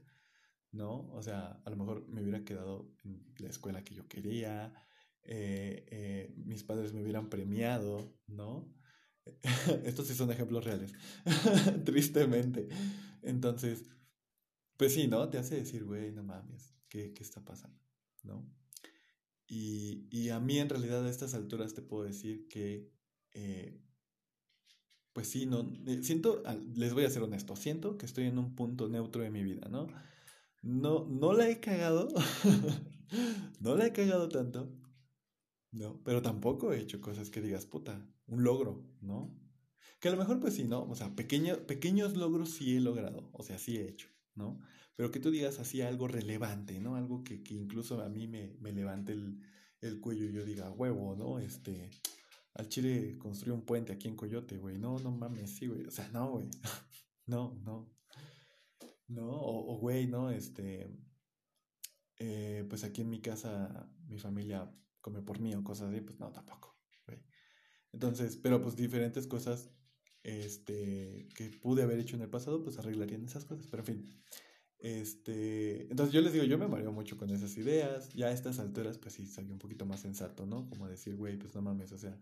¿No? 0.72 1.10
O 1.12 1.22
sea, 1.22 1.60
a 1.64 1.70
lo 1.70 1.76
mejor 1.76 2.08
me 2.08 2.22
hubiera 2.22 2.42
quedado 2.42 2.90
en 3.04 3.22
la 3.38 3.50
escuela 3.50 3.84
que 3.84 3.94
yo 3.94 4.08
quería, 4.08 4.72
eh, 5.24 5.84
eh, 5.90 6.34
mis 6.36 6.64
padres 6.64 6.94
me 6.94 7.02
hubieran 7.02 7.28
premiado, 7.28 8.16
¿no? 8.26 8.72
Estos 9.84 10.06
sí 10.06 10.14
son 10.14 10.30
ejemplos 10.30 10.64
reales, 10.64 10.94
tristemente. 11.84 12.68
Entonces, 13.20 13.84
pues 14.78 14.94
sí, 14.94 15.06
¿no? 15.06 15.28
Te 15.28 15.36
hace 15.36 15.56
decir, 15.56 15.84
güey, 15.84 16.12
no 16.12 16.22
mames, 16.22 16.74
¿qué, 16.88 17.12
qué 17.12 17.22
está 17.22 17.44
pasando? 17.44 17.78
¿No? 18.22 18.59
Y, 19.52 20.06
y, 20.12 20.28
a 20.28 20.38
mí 20.38 20.60
en 20.60 20.68
realidad 20.68 21.04
a 21.04 21.10
estas 21.10 21.34
alturas 21.34 21.74
te 21.74 21.82
puedo 21.82 22.04
decir 22.04 22.46
que, 22.46 22.88
eh, 23.32 23.82
pues 25.12 25.26
sí, 25.26 25.44
no, 25.44 25.68
eh, 25.88 26.04
siento, 26.04 26.40
les 26.76 26.94
voy 26.94 27.04
a 27.04 27.10
ser 27.10 27.24
honesto, 27.24 27.56
siento 27.56 27.98
que 27.98 28.06
estoy 28.06 28.26
en 28.26 28.38
un 28.38 28.54
punto 28.54 28.88
neutro 28.88 29.22
de 29.22 29.30
mi 29.30 29.42
vida, 29.42 29.68
¿no? 29.68 29.88
No, 30.62 31.04
no 31.04 31.32
la 31.32 31.50
he 31.50 31.58
cagado, 31.58 32.06
no 33.60 33.74
la 33.74 33.86
he 33.86 33.92
cagado 33.92 34.28
tanto, 34.28 34.72
¿no? 35.72 36.00
Pero 36.04 36.22
tampoco 36.22 36.72
he 36.72 36.78
hecho 36.78 37.00
cosas 37.00 37.28
que 37.28 37.42
digas, 37.42 37.66
puta, 37.66 38.08
un 38.28 38.44
logro, 38.44 38.86
¿no? 39.00 39.36
Que 39.98 40.06
a 40.06 40.12
lo 40.12 40.16
mejor 40.16 40.38
pues 40.38 40.54
sí, 40.54 40.62
¿no? 40.62 40.84
O 40.88 40.94
sea, 40.94 41.16
pequeños 41.16 42.16
logros 42.16 42.50
sí 42.50 42.76
he 42.76 42.80
logrado, 42.80 43.30
o 43.32 43.42
sea, 43.42 43.58
sí 43.58 43.78
he 43.78 43.88
hecho, 43.88 44.06
¿no? 44.36 44.60
Pero 45.00 45.10
que 45.10 45.18
tú 45.18 45.30
digas 45.30 45.58
así 45.58 45.80
algo 45.80 46.08
relevante, 46.08 46.78
¿no? 46.78 46.94
Algo 46.94 47.24
que, 47.24 47.42
que 47.42 47.54
incluso 47.54 48.02
a 48.02 48.10
mí 48.10 48.28
me, 48.28 48.58
me 48.60 48.70
levante 48.70 49.12
el, 49.12 49.40
el, 49.80 49.98
cuello 49.98 50.26
y 50.26 50.32
yo 50.34 50.44
diga, 50.44 50.70
huevo, 50.72 51.16
¿no? 51.16 51.38
Este, 51.38 51.88
al 52.52 52.68
Chile 52.68 53.16
construyó 53.16 53.54
un 53.54 53.64
puente 53.64 53.94
aquí 53.94 54.08
en 54.08 54.14
Coyote, 54.14 54.58
güey. 54.58 54.76
No, 54.76 54.98
no 54.98 55.10
mames, 55.10 55.56
sí, 55.56 55.68
güey. 55.68 55.86
O 55.86 55.90
sea, 55.90 56.06
no, 56.10 56.32
güey. 56.32 56.50
no, 57.26 57.58
no. 57.64 57.90
No, 59.08 59.26
o, 59.26 59.78
güey, 59.78 60.06
¿no? 60.06 60.30
Este, 60.30 60.94
eh, 62.18 62.66
pues 62.68 62.84
aquí 62.84 63.00
en 63.00 63.08
mi 63.08 63.22
casa, 63.22 63.90
mi 64.06 64.18
familia 64.18 64.70
come 65.00 65.22
por 65.22 65.40
mí 65.40 65.54
o 65.54 65.64
cosas 65.64 65.88
así, 65.88 66.02
pues 66.02 66.20
no, 66.20 66.30
tampoco, 66.30 66.78
güey. 67.06 67.24
Entonces, 67.94 68.36
pero 68.36 68.60
pues 68.60 68.76
diferentes 68.76 69.26
cosas 69.26 69.70
este, 70.24 71.26
que 71.34 71.48
pude 71.62 71.84
haber 71.84 72.00
hecho 72.00 72.16
en 72.16 72.22
el 72.22 72.28
pasado, 72.28 72.62
pues 72.62 72.78
arreglarían 72.78 73.24
esas 73.24 73.46
cosas. 73.46 73.66
Pero 73.70 73.82
en 73.82 73.86
fin, 73.86 74.22
este, 74.80 75.82
entonces 75.90 76.12
yo 76.12 76.22
les 76.22 76.32
digo, 76.32 76.44
yo 76.44 76.56
me 76.56 76.66
mareo 76.66 76.90
mucho 76.90 77.16
con 77.18 77.30
esas 77.30 77.56
ideas. 77.58 78.08
Ya 78.14 78.28
a 78.28 78.32
estas 78.32 78.58
alturas, 78.58 78.98
pues 78.98 79.14
sí, 79.14 79.26
soy 79.26 79.50
un 79.50 79.58
poquito 79.58 79.84
más 79.86 80.00
sensato, 80.00 80.46
¿no? 80.46 80.68
Como 80.70 80.88
decir, 80.88 81.16
güey, 81.16 81.38
pues 81.38 81.54
no 81.54 81.62
mames, 81.62 81.92
o 81.92 81.98
sea, 81.98 82.18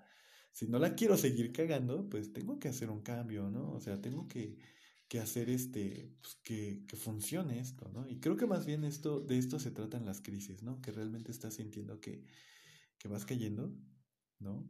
si 0.53 0.67
no 0.67 0.79
la 0.79 0.95
quiero 0.95 1.17
seguir 1.17 1.53
cagando, 1.53 2.09
pues 2.11 2.33
tengo 2.33 2.59
que 2.59 2.69
hacer 2.69 2.91
un 2.91 3.03
cambio, 3.03 3.49
¿no? 3.51 3.73
O 3.73 3.81
sea, 3.81 4.01
tengo 4.01 4.27
que, 4.27 4.59
que 5.09 5.21
hacer 5.21 5.51
este, 5.51 6.11
pues 6.21 6.35
que, 6.43 6.85
que, 6.89 6.97
funcione 6.97 7.61
esto, 7.61 7.89
¿no? 7.95 8.09
Y 8.09 8.19
creo 8.19 8.37
que 8.37 8.47
más 8.47 8.67
bien 8.67 8.85
esto, 8.85 9.21
de 9.21 9.39
esto 9.39 9.61
se 9.61 9.71
tratan 9.71 10.05
las 10.05 10.21
crisis, 10.21 10.63
¿no? 10.63 10.81
Que 10.81 10.91
realmente 10.91 11.31
estás 11.31 11.55
sintiendo 11.55 12.01
que, 12.01 12.25
que 12.99 13.09
vas 13.09 13.25
cayendo, 13.25 13.73
¿no? 14.41 14.69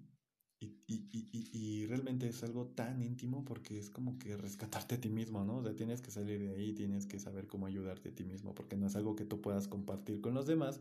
Y, 0.60 0.76
y, 0.88 1.50
y, 1.52 1.86
realmente 1.86 2.26
es 2.28 2.42
algo 2.42 2.66
tan 2.66 3.00
íntimo 3.00 3.44
porque 3.44 3.78
es 3.78 3.90
como 3.90 4.18
que 4.18 4.36
rescatarte 4.36 4.96
a 4.96 5.00
ti 5.00 5.08
mismo, 5.08 5.44
¿no? 5.44 5.58
O 5.58 5.62
sea, 5.62 5.76
tienes 5.76 6.02
que 6.02 6.10
salir 6.10 6.40
de 6.40 6.50
ahí, 6.50 6.72
tienes 6.72 7.06
que 7.06 7.20
saber 7.20 7.46
cómo 7.46 7.66
ayudarte 7.66 8.08
a 8.08 8.14
ti 8.14 8.24
mismo, 8.24 8.54
porque 8.56 8.76
no 8.76 8.88
es 8.88 8.96
algo 8.96 9.14
que 9.14 9.24
tú 9.24 9.40
puedas 9.40 9.68
compartir 9.68 10.20
con 10.20 10.34
los 10.34 10.46
demás 10.46 10.80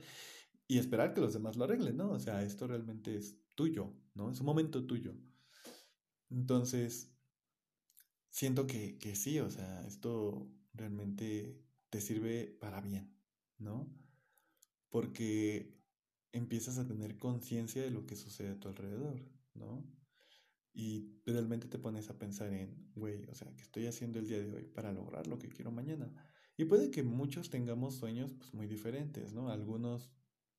y 0.68 0.80
esperar 0.80 1.14
que 1.14 1.22
los 1.22 1.34
demás 1.34 1.58
lo 1.58 1.66
arreglen, 1.66 1.98
¿no? 1.98 2.10
O 2.12 2.20
sea, 2.20 2.44
esto 2.44 2.66
realmente 2.66 3.16
es 3.16 3.38
tuyo, 3.54 3.94
¿no? 4.16 4.32
Es 4.32 4.40
un 4.40 4.48
momento 4.48 4.86
tuyo. 4.86 5.14
Entonces, 6.32 7.12
siento 8.30 8.66
que, 8.68 8.98
que 8.98 9.16
sí, 9.16 9.40
o 9.40 9.50
sea, 9.50 9.86
esto 9.86 10.50
realmente 10.74 11.62
te 11.90 12.02
sirve 12.02 12.58
para 12.60 12.82
bien, 12.82 13.16
¿no? 13.60 13.90
Porque 14.90 15.78
empiezas 16.32 16.78
a 16.78 16.88
tener 16.88 17.18
conciencia 17.18 17.82
de 17.82 17.92
lo 17.92 18.06
que 18.06 18.16
sucede 18.16 18.50
a 18.50 18.60
tu 18.60 18.68
alrededor. 18.70 19.37
¿No? 19.58 19.86
Y 20.74 21.22
realmente 21.26 21.68
te 21.68 21.80
pones 21.80 22.10
a 22.10 22.20
pensar 22.20 22.54
en, 22.54 22.92
güey, 22.96 23.26
o 23.26 23.34
sea, 23.34 23.52
¿qué 23.56 23.64
estoy 23.64 23.88
haciendo 23.88 24.20
el 24.20 24.28
día 24.28 24.40
de 24.40 24.54
hoy 24.54 24.66
para 24.66 24.92
lograr 24.92 25.26
lo 25.28 25.40
que 25.40 25.50
quiero 25.50 25.72
mañana? 25.72 26.14
Y 26.56 26.66
puede 26.66 26.92
que 26.92 27.04
muchos 27.04 27.50
tengamos 27.50 27.96
sueños 27.96 28.34
pues 28.34 28.54
muy 28.54 28.68
diferentes, 28.68 29.34
¿no? 29.34 29.50
Algunos, 29.50 30.12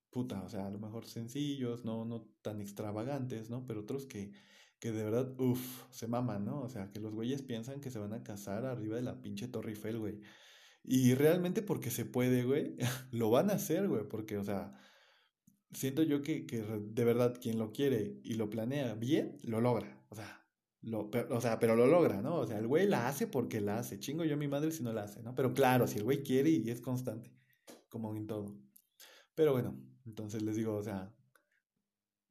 puta, 0.09 0.43
o 0.43 0.49
sea, 0.49 0.67
a 0.67 0.69
lo 0.69 0.79
mejor 0.79 1.05
sencillos, 1.05 1.85
no, 1.85 2.05
no 2.05 2.29
tan 2.41 2.59
extravagantes, 2.61 3.49
¿no? 3.49 3.65
Pero 3.65 3.81
otros 3.81 4.05
que, 4.05 4.33
que 4.79 4.91
de 4.91 5.03
verdad, 5.03 5.39
uff, 5.39 5.85
se 5.91 6.07
maman, 6.07 6.45
¿no? 6.45 6.61
O 6.61 6.69
sea, 6.69 6.89
que 6.91 6.99
los 6.99 7.13
güeyes 7.13 7.41
piensan 7.41 7.81
que 7.81 7.89
se 7.89 7.99
van 7.99 8.13
a 8.13 8.23
casar 8.23 8.65
arriba 8.65 8.97
de 8.97 9.03
la 9.03 9.21
pinche 9.21 9.47
Torre 9.47 9.71
Eiffel, 9.71 9.99
güey. 9.99 10.21
Y 10.83 11.13
realmente 11.15 11.61
porque 11.61 11.91
se 11.91 12.05
puede, 12.05 12.43
güey, 12.43 12.75
lo 13.11 13.29
van 13.29 13.49
a 13.49 13.53
hacer, 13.53 13.87
güey, 13.87 14.07
porque, 14.07 14.37
o 14.37 14.43
sea, 14.43 14.73
siento 15.71 16.03
yo 16.03 16.21
que, 16.21 16.45
que, 16.45 16.61
de 16.61 17.03
verdad 17.03 17.37
quien 17.39 17.57
lo 17.57 17.71
quiere 17.71 18.19
y 18.23 18.35
lo 18.35 18.49
planea 18.49 18.95
bien, 18.95 19.37
lo 19.43 19.61
logra. 19.61 20.03
O 20.09 20.15
sea, 20.15 20.45
lo, 20.81 21.09
pero, 21.11 21.35
o 21.35 21.41
sea, 21.41 21.59
pero 21.59 21.75
lo 21.75 21.87
logra, 21.87 22.21
¿no? 22.21 22.37
O 22.37 22.47
sea, 22.47 22.57
el 22.57 22.67
güey 22.67 22.87
la 22.87 23.07
hace 23.07 23.27
porque 23.27 23.61
la 23.61 23.79
hace. 23.79 23.99
Chingo 23.99 24.23
yo 24.25 24.37
mi 24.37 24.47
madre 24.47 24.71
si 24.71 24.83
no 24.83 24.93
la 24.93 25.03
hace, 25.03 25.21
¿no? 25.21 25.35
Pero 25.35 25.53
claro, 25.53 25.87
si 25.87 25.97
el 25.97 26.03
güey 26.03 26.23
quiere 26.23 26.49
y 26.49 26.69
es 26.69 26.81
constante, 26.81 27.31
como 27.89 28.15
en 28.15 28.27
todo. 28.27 28.57
Pero 29.35 29.53
bueno, 29.53 29.79
entonces 30.05 30.41
les 30.41 30.55
digo, 30.55 30.75
o 30.75 30.83
sea, 30.83 31.13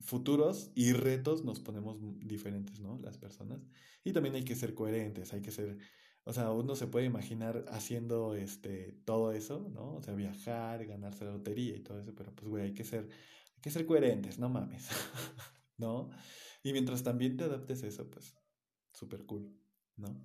futuros 0.01 0.71
y 0.75 0.93
retos 0.93 1.45
nos 1.45 1.61
ponemos 1.61 1.99
diferentes, 2.21 2.81
¿no? 2.81 2.99
Las 3.03 3.19
personas. 3.19 3.67
Y 4.05 4.13
también 4.13 4.35
hay 4.35 4.45
que 4.45 4.57
ser 4.57 4.75
coherentes, 4.75 5.33
hay 5.33 5.43
que 5.43 5.51
ser 5.51 5.79
o 6.29 6.33
sea, 6.35 6.53
uno 6.53 6.77
se 6.77 6.87
puede 6.87 7.07
imaginar 7.07 7.65
haciendo 7.71 8.35
este, 8.35 8.93
todo 9.07 9.33
eso, 9.33 9.67
¿no? 9.73 9.95
O 9.95 10.03
sea, 10.03 10.13
viajar, 10.13 10.85
ganarse 10.85 11.25
la 11.25 11.31
lotería 11.31 11.75
y 11.75 11.81
todo 11.81 11.99
eso, 11.99 12.15
pero 12.15 12.35
pues, 12.35 12.47
güey, 12.47 12.65
hay 12.65 12.75
que 12.75 12.85
ser, 12.85 13.09
hay 13.55 13.61
que 13.63 13.71
ser 13.71 13.87
coherentes, 13.87 14.39
no 14.39 14.51
mames, 14.51 14.89
¿no? 15.79 16.11
Y 16.63 16.73
mientras 16.73 17.03
también 17.03 17.39
te 17.39 17.45
adaptes 17.45 17.83
a 17.83 17.87
eso, 17.87 18.11
pues, 18.11 18.37
súper 18.93 19.25
cool, 19.25 19.59
¿no? 19.97 20.23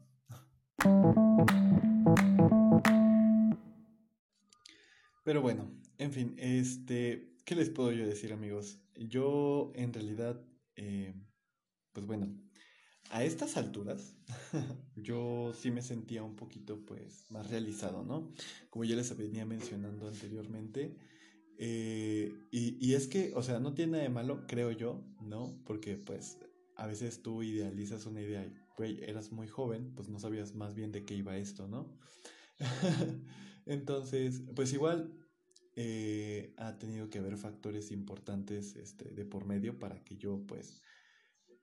Pero 5.23 5.41
bueno, 5.41 5.71
en 5.99 6.11
fin, 6.11 6.35
este, 6.37 7.37
¿qué 7.45 7.55
les 7.55 7.69
puedo 7.69 7.93
yo 7.93 8.05
decir, 8.05 8.33
amigos? 8.33 8.81
Yo, 8.93 9.71
en 9.73 9.93
realidad, 9.93 10.45
eh, 10.75 11.13
pues 11.93 12.05
bueno, 12.05 12.27
a 13.09 13.23
estas 13.23 13.57
alturas, 13.57 14.15
yo 14.95 15.53
sí 15.53 15.71
me 15.71 15.81
sentía 15.81 16.23
un 16.23 16.35
poquito, 16.35 16.83
pues, 16.85 17.25
más 17.29 17.49
realizado, 17.49 18.03
¿no? 18.03 18.31
Como 18.69 18.85
ya 18.85 18.95
les 18.95 19.15
venía 19.17 19.45
mencionando 19.45 20.07
anteriormente. 20.07 20.97
Eh, 21.57 22.33
y, 22.51 22.77
y, 22.85 22.95
es 22.95 23.07
que, 23.07 23.31
o 23.35 23.43
sea, 23.43 23.59
no 23.59 23.73
tiene 23.73 23.93
nada 23.93 24.03
de 24.03 24.09
malo, 24.09 24.45
creo 24.47 24.71
yo, 24.71 25.05
¿no? 25.21 25.61
Porque, 25.65 25.97
pues, 25.97 26.39
a 26.75 26.87
veces 26.87 27.21
tú 27.21 27.43
idealizas 27.43 28.05
una 28.05 28.21
idea 28.21 28.43
y, 28.45 28.53
eras 29.03 29.31
muy 29.31 29.47
joven, 29.47 29.93
pues 29.95 30.09
no 30.09 30.19
sabías 30.19 30.55
más 30.55 30.73
bien 30.73 30.91
de 30.91 31.05
qué 31.05 31.15
iba 31.15 31.37
esto, 31.37 31.67
¿no? 31.67 31.97
Entonces, 33.65 34.43
pues 34.55 34.73
igual 34.73 35.13
eh, 35.75 36.53
ha 36.57 36.77
tenido 36.77 37.09
que 37.09 37.19
haber 37.19 37.37
factores 37.37 37.91
importantes 37.91 38.75
este, 38.75 39.09
de 39.09 39.25
por 39.25 39.45
medio 39.45 39.79
para 39.79 40.03
que 40.03 40.17
yo, 40.17 40.45
pues, 40.47 40.81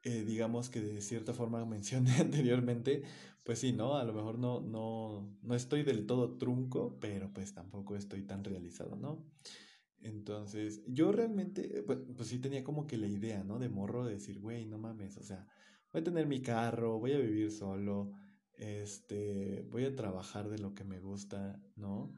eh, 0.03 0.25
digamos 0.25 0.71
que 0.71 0.81
de 0.81 1.01
cierta 1.01 1.35
forma 1.35 1.65
mencioné 1.65 2.13
anteriormente, 2.21 3.03
pues 3.45 3.59
sí, 3.59 3.73
¿no? 3.73 3.97
A 3.97 4.05
lo 4.05 4.13
mejor 4.13 4.39
no, 4.39 4.61
no, 4.61 5.39
no 5.43 5.55
estoy 5.55 5.83
del 5.83 6.07
todo 6.07 6.37
trunco, 6.39 6.99
pero 7.01 7.33
pues 7.33 7.55
tampoco 7.55 7.97
estoy 7.97 8.23
tan 8.23 8.45
realizado, 8.45 8.97
¿no? 8.97 9.25
Entonces, 10.03 10.83
yo 10.87 11.13
realmente, 11.13 11.83
pues, 11.87 11.99
pues 12.17 12.29
sí 12.29 12.39
tenía 12.39 12.65
como 12.65 12.87
que 12.87 12.97
la 12.97 13.07
idea, 13.07 13.45
¿no? 13.45 13.59
De 13.59 13.69
morro 13.69 14.05
de 14.07 14.15
decir, 14.15 14.41
güey, 14.41 14.65
no 14.67 14.79
mames, 14.79 15.19
o 15.19 15.23
sea, 15.23 15.47
voy 15.93 16.01
a 16.01 16.05
tener 16.05 16.27
mi 16.27 16.41
carro, 16.41 16.99
voy 16.99 17.13
a 17.13 17.19
vivir 17.19 17.51
solo, 17.51 18.13
este, 18.55 19.67
voy 19.71 19.85
a 19.85 19.95
trabajar 19.95 20.49
de 20.49 20.59
lo 20.59 20.75
que 20.75 20.85
me 20.85 21.01
gusta, 21.01 21.61
¿no? 21.77 22.15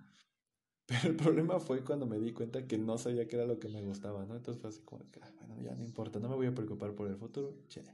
Pero 0.87 1.09
el 1.09 1.17
problema 1.17 1.61
fue 1.61 1.85
cuando 1.85 2.07
me 2.07 2.19
di 2.19 2.33
cuenta 2.33 2.67
que 2.67 2.77
no 2.79 2.99
sabía 2.99 3.29
qué 3.29 3.37
era 3.37 3.47
lo 3.47 3.59
que 3.59 3.69
me 3.69 3.83
gustaba, 3.83 4.25
¿no? 4.27 4.37
Entonces 4.37 4.61
fue 4.61 4.71
así 4.71 4.81
como, 4.83 5.05
bueno, 5.39 5.63
ya 5.63 5.75
no 5.75 5.85
importa, 5.85 6.19
no 6.19 6.29
me 6.29 6.37
voy 6.37 6.47
a 6.47 6.55
preocupar 6.55 6.95
por 6.95 7.09
el 7.09 7.17
futuro, 7.17 7.57
che, 7.69 7.85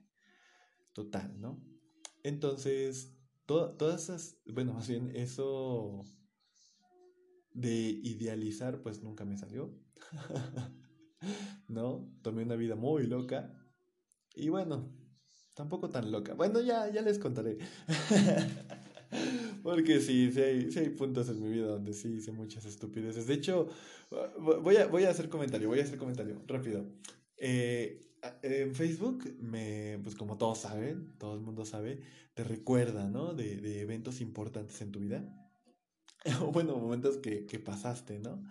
total, 0.92 1.40
¿no? 1.40 1.60
Entonces, 2.22 3.14
todas 3.46 4.04
esas, 4.04 4.38
bueno, 4.46 4.72
más 4.74 4.88
bien 4.88 5.14
eso 5.14 6.04
de 7.52 7.70
idealizar, 8.02 8.80
pues 8.82 9.02
nunca 9.02 9.24
me 9.24 9.36
salió, 9.36 9.74
¿no? 11.68 12.10
Tomé 12.22 12.42
una 12.42 12.56
vida 12.56 12.74
muy 12.74 13.06
loca 13.06 13.52
y 14.34 14.48
bueno, 14.48 14.92
tampoco 15.54 15.90
tan 15.90 16.10
loca. 16.10 16.34
Bueno, 16.34 16.60
ya, 16.60 16.90
ya 16.90 17.02
les 17.02 17.18
contaré. 17.18 17.58
Porque 19.62 20.00
sí, 20.00 20.30
sí 20.32 20.40
hay, 20.40 20.70
sí 20.70 20.78
hay 20.78 20.90
puntos 20.90 21.28
en 21.28 21.42
mi 21.42 21.50
vida 21.50 21.66
donde 21.66 21.92
sí 21.92 22.08
hice 22.08 22.32
muchas 22.32 22.64
estupideces. 22.64 23.26
De 23.26 23.34
hecho, 23.34 23.68
voy 24.38 24.76
a, 24.76 24.86
voy 24.86 25.04
a 25.04 25.10
hacer 25.10 25.28
comentario, 25.28 25.68
voy 25.68 25.80
a 25.80 25.84
hacer 25.84 25.98
comentario, 25.98 26.42
rápido. 26.46 26.86
Eh, 27.36 28.00
en 28.42 28.74
Facebook, 28.74 29.36
me, 29.40 29.98
pues 30.02 30.14
como 30.14 30.38
todos 30.38 30.58
saben, 30.58 31.16
todo 31.18 31.34
el 31.34 31.40
mundo 31.40 31.64
sabe, 31.64 32.02
te 32.34 32.44
recuerda, 32.44 33.08
¿no? 33.08 33.34
De, 33.34 33.56
de 33.56 33.80
eventos 33.80 34.20
importantes 34.20 34.80
en 34.80 34.92
tu 34.92 35.00
vida. 35.00 35.24
bueno, 36.52 36.76
momentos 36.76 37.18
que, 37.18 37.46
que 37.46 37.58
pasaste, 37.58 38.18
¿no? 38.18 38.42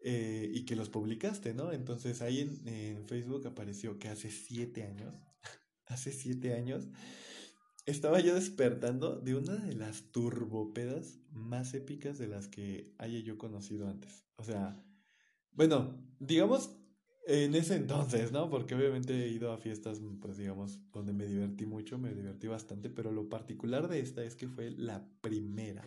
Eh, 0.00 0.50
y 0.52 0.64
que 0.64 0.76
los 0.76 0.88
publicaste, 0.88 1.54
¿no? 1.54 1.72
Entonces 1.72 2.22
ahí 2.22 2.40
en, 2.40 2.68
en 2.68 3.08
Facebook 3.08 3.46
apareció 3.46 3.98
que 3.98 4.08
hace 4.08 4.30
siete 4.30 4.84
años, 4.84 5.14
hace 5.86 6.12
siete 6.12 6.54
años, 6.54 6.86
estaba 7.86 8.20
yo 8.20 8.34
despertando 8.34 9.16
de 9.20 9.36
una 9.36 9.54
de 9.56 9.74
las 9.74 10.12
turbopedas 10.12 11.20
más 11.30 11.72
épicas 11.74 12.18
de 12.18 12.26
las 12.26 12.48
que 12.48 12.92
haya 12.98 13.20
yo 13.20 13.38
conocido 13.38 13.88
antes. 13.88 14.24
O 14.36 14.44
sea, 14.44 14.84
bueno, 15.52 15.96
digamos 16.18 16.76
en 17.26 17.56
ese 17.56 17.74
entonces, 17.74 18.30
¿no? 18.30 18.48
Porque 18.48 18.74
obviamente 18.74 19.12
he 19.24 19.28
ido 19.28 19.52
a 19.52 19.58
fiestas, 19.58 20.00
pues 20.20 20.36
digamos, 20.36 20.80
donde 20.92 21.12
me 21.12 21.26
divertí 21.26 21.66
mucho, 21.66 21.98
me 21.98 22.14
divertí 22.14 22.46
bastante, 22.46 22.88
pero 22.88 23.10
lo 23.10 23.28
particular 23.28 23.88
de 23.88 24.00
esta 24.00 24.22
es 24.22 24.36
que 24.36 24.48
fue 24.48 24.70
la 24.70 25.08
primera. 25.20 25.84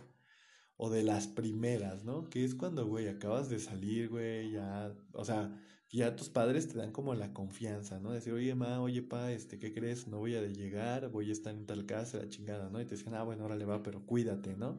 O 0.76 0.90
de 0.90 1.02
las 1.02 1.26
primeras, 1.26 2.04
¿no? 2.04 2.28
Que 2.28 2.44
es 2.44 2.54
cuando, 2.54 2.86
güey, 2.86 3.08
acabas 3.08 3.50
de 3.50 3.58
salir, 3.58 4.08
güey, 4.08 4.52
ya, 4.52 4.94
o 5.12 5.24
sea, 5.24 5.54
ya 5.90 6.16
tus 6.16 6.28
padres 6.30 6.68
te 6.68 6.78
dan 6.78 6.92
como 6.92 7.14
la 7.14 7.32
confianza, 7.32 8.00
¿no? 8.00 8.12
Decir, 8.12 8.32
oye, 8.32 8.54
ma, 8.54 8.80
oye, 8.80 9.02
pa, 9.02 9.32
este, 9.32 9.58
¿qué 9.58 9.72
crees? 9.72 10.06
No 10.08 10.18
voy 10.18 10.34
a 10.36 10.42
de 10.42 10.54
llegar, 10.54 11.10
voy 11.10 11.30
a 11.30 11.32
estar 11.32 11.54
en 11.54 11.66
tal 11.66 11.86
casa, 11.86 12.18
la 12.18 12.28
chingada, 12.28 12.70
¿no? 12.70 12.80
Y 12.80 12.86
te 12.86 12.96
dicen, 12.96 13.14
ah, 13.14 13.22
bueno, 13.24 13.44
órale, 13.44 13.64
va, 13.64 13.82
pero 13.82 14.04
cuídate, 14.06 14.56
¿no? 14.56 14.78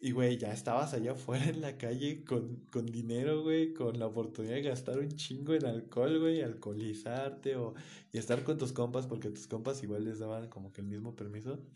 Y, 0.00 0.12
güey, 0.12 0.38
ya 0.38 0.52
estabas 0.52 0.94
allá 0.94 1.12
afuera 1.12 1.46
en 1.48 1.60
la 1.60 1.76
calle 1.76 2.24
con, 2.24 2.64
con 2.66 2.86
dinero, 2.86 3.42
güey, 3.42 3.74
con 3.74 3.98
la 3.98 4.06
oportunidad 4.06 4.54
de 4.54 4.62
gastar 4.62 4.98
un 4.98 5.10
chingo 5.10 5.54
en 5.54 5.66
alcohol, 5.66 6.20
güey, 6.20 6.40
alcoholizarte 6.42 7.56
o 7.56 7.74
y 8.12 8.18
estar 8.18 8.44
con 8.44 8.58
tus 8.58 8.72
compas, 8.72 9.06
porque 9.08 9.30
tus 9.30 9.48
compas 9.48 9.82
igual 9.82 10.04
les 10.04 10.18
daban 10.20 10.48
como 10.48 10.72
que 10.72 10.80
el 10.82 10.86
mismo 10.86 11.16
permiso. 11.16 11.66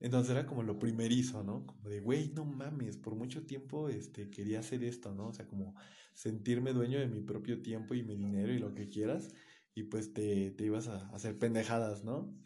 Entonces 0.00 0.30
era 0.32 0.46
como 0.46 0.62
lo 0.62 0.78
primerizo, 0.78 1.44
¿no? 1.44 1.66
Como 1.66 1.88
de, 1.88 2.00
güey, 2.00 2.30
no 2.32 2.44
mames, 2.46 2.96
por 2.96 3.14
mucho 3.14 3.46
tiempo 3.46 3.88
este, 3.90 4.30
quería 4.30 4.60
hacer 4.60 4.82
esto, 4.84 5.14
¿no? 5.14 5.28
O 5.28 5.32
sea, 5.34 5.46
como 5.46 5.74
sentirme 6.14 6.72
dueño 6.72 6.98
de 6.98 7.06
mi 7.08 7.20
propio 7.20 7.62
tiempo 7.62 7.94
y 7.94 8.02
mi 8.02 8.16
dinero 8.16 8.52
y 8.52 8.58
lo 8.58 8.74
que 8.74 8.88
quieras. 8.88 9.28
Y 9.74 9.84
pues 9.84 10.12
te, 10.14 10.50
te 10.52 10.64
ibas 10.64 10.88
a 10.88 11.08
hacer 11.10 11.38
pendejadas, 11.38 12.02
¿no? 12.04 12.38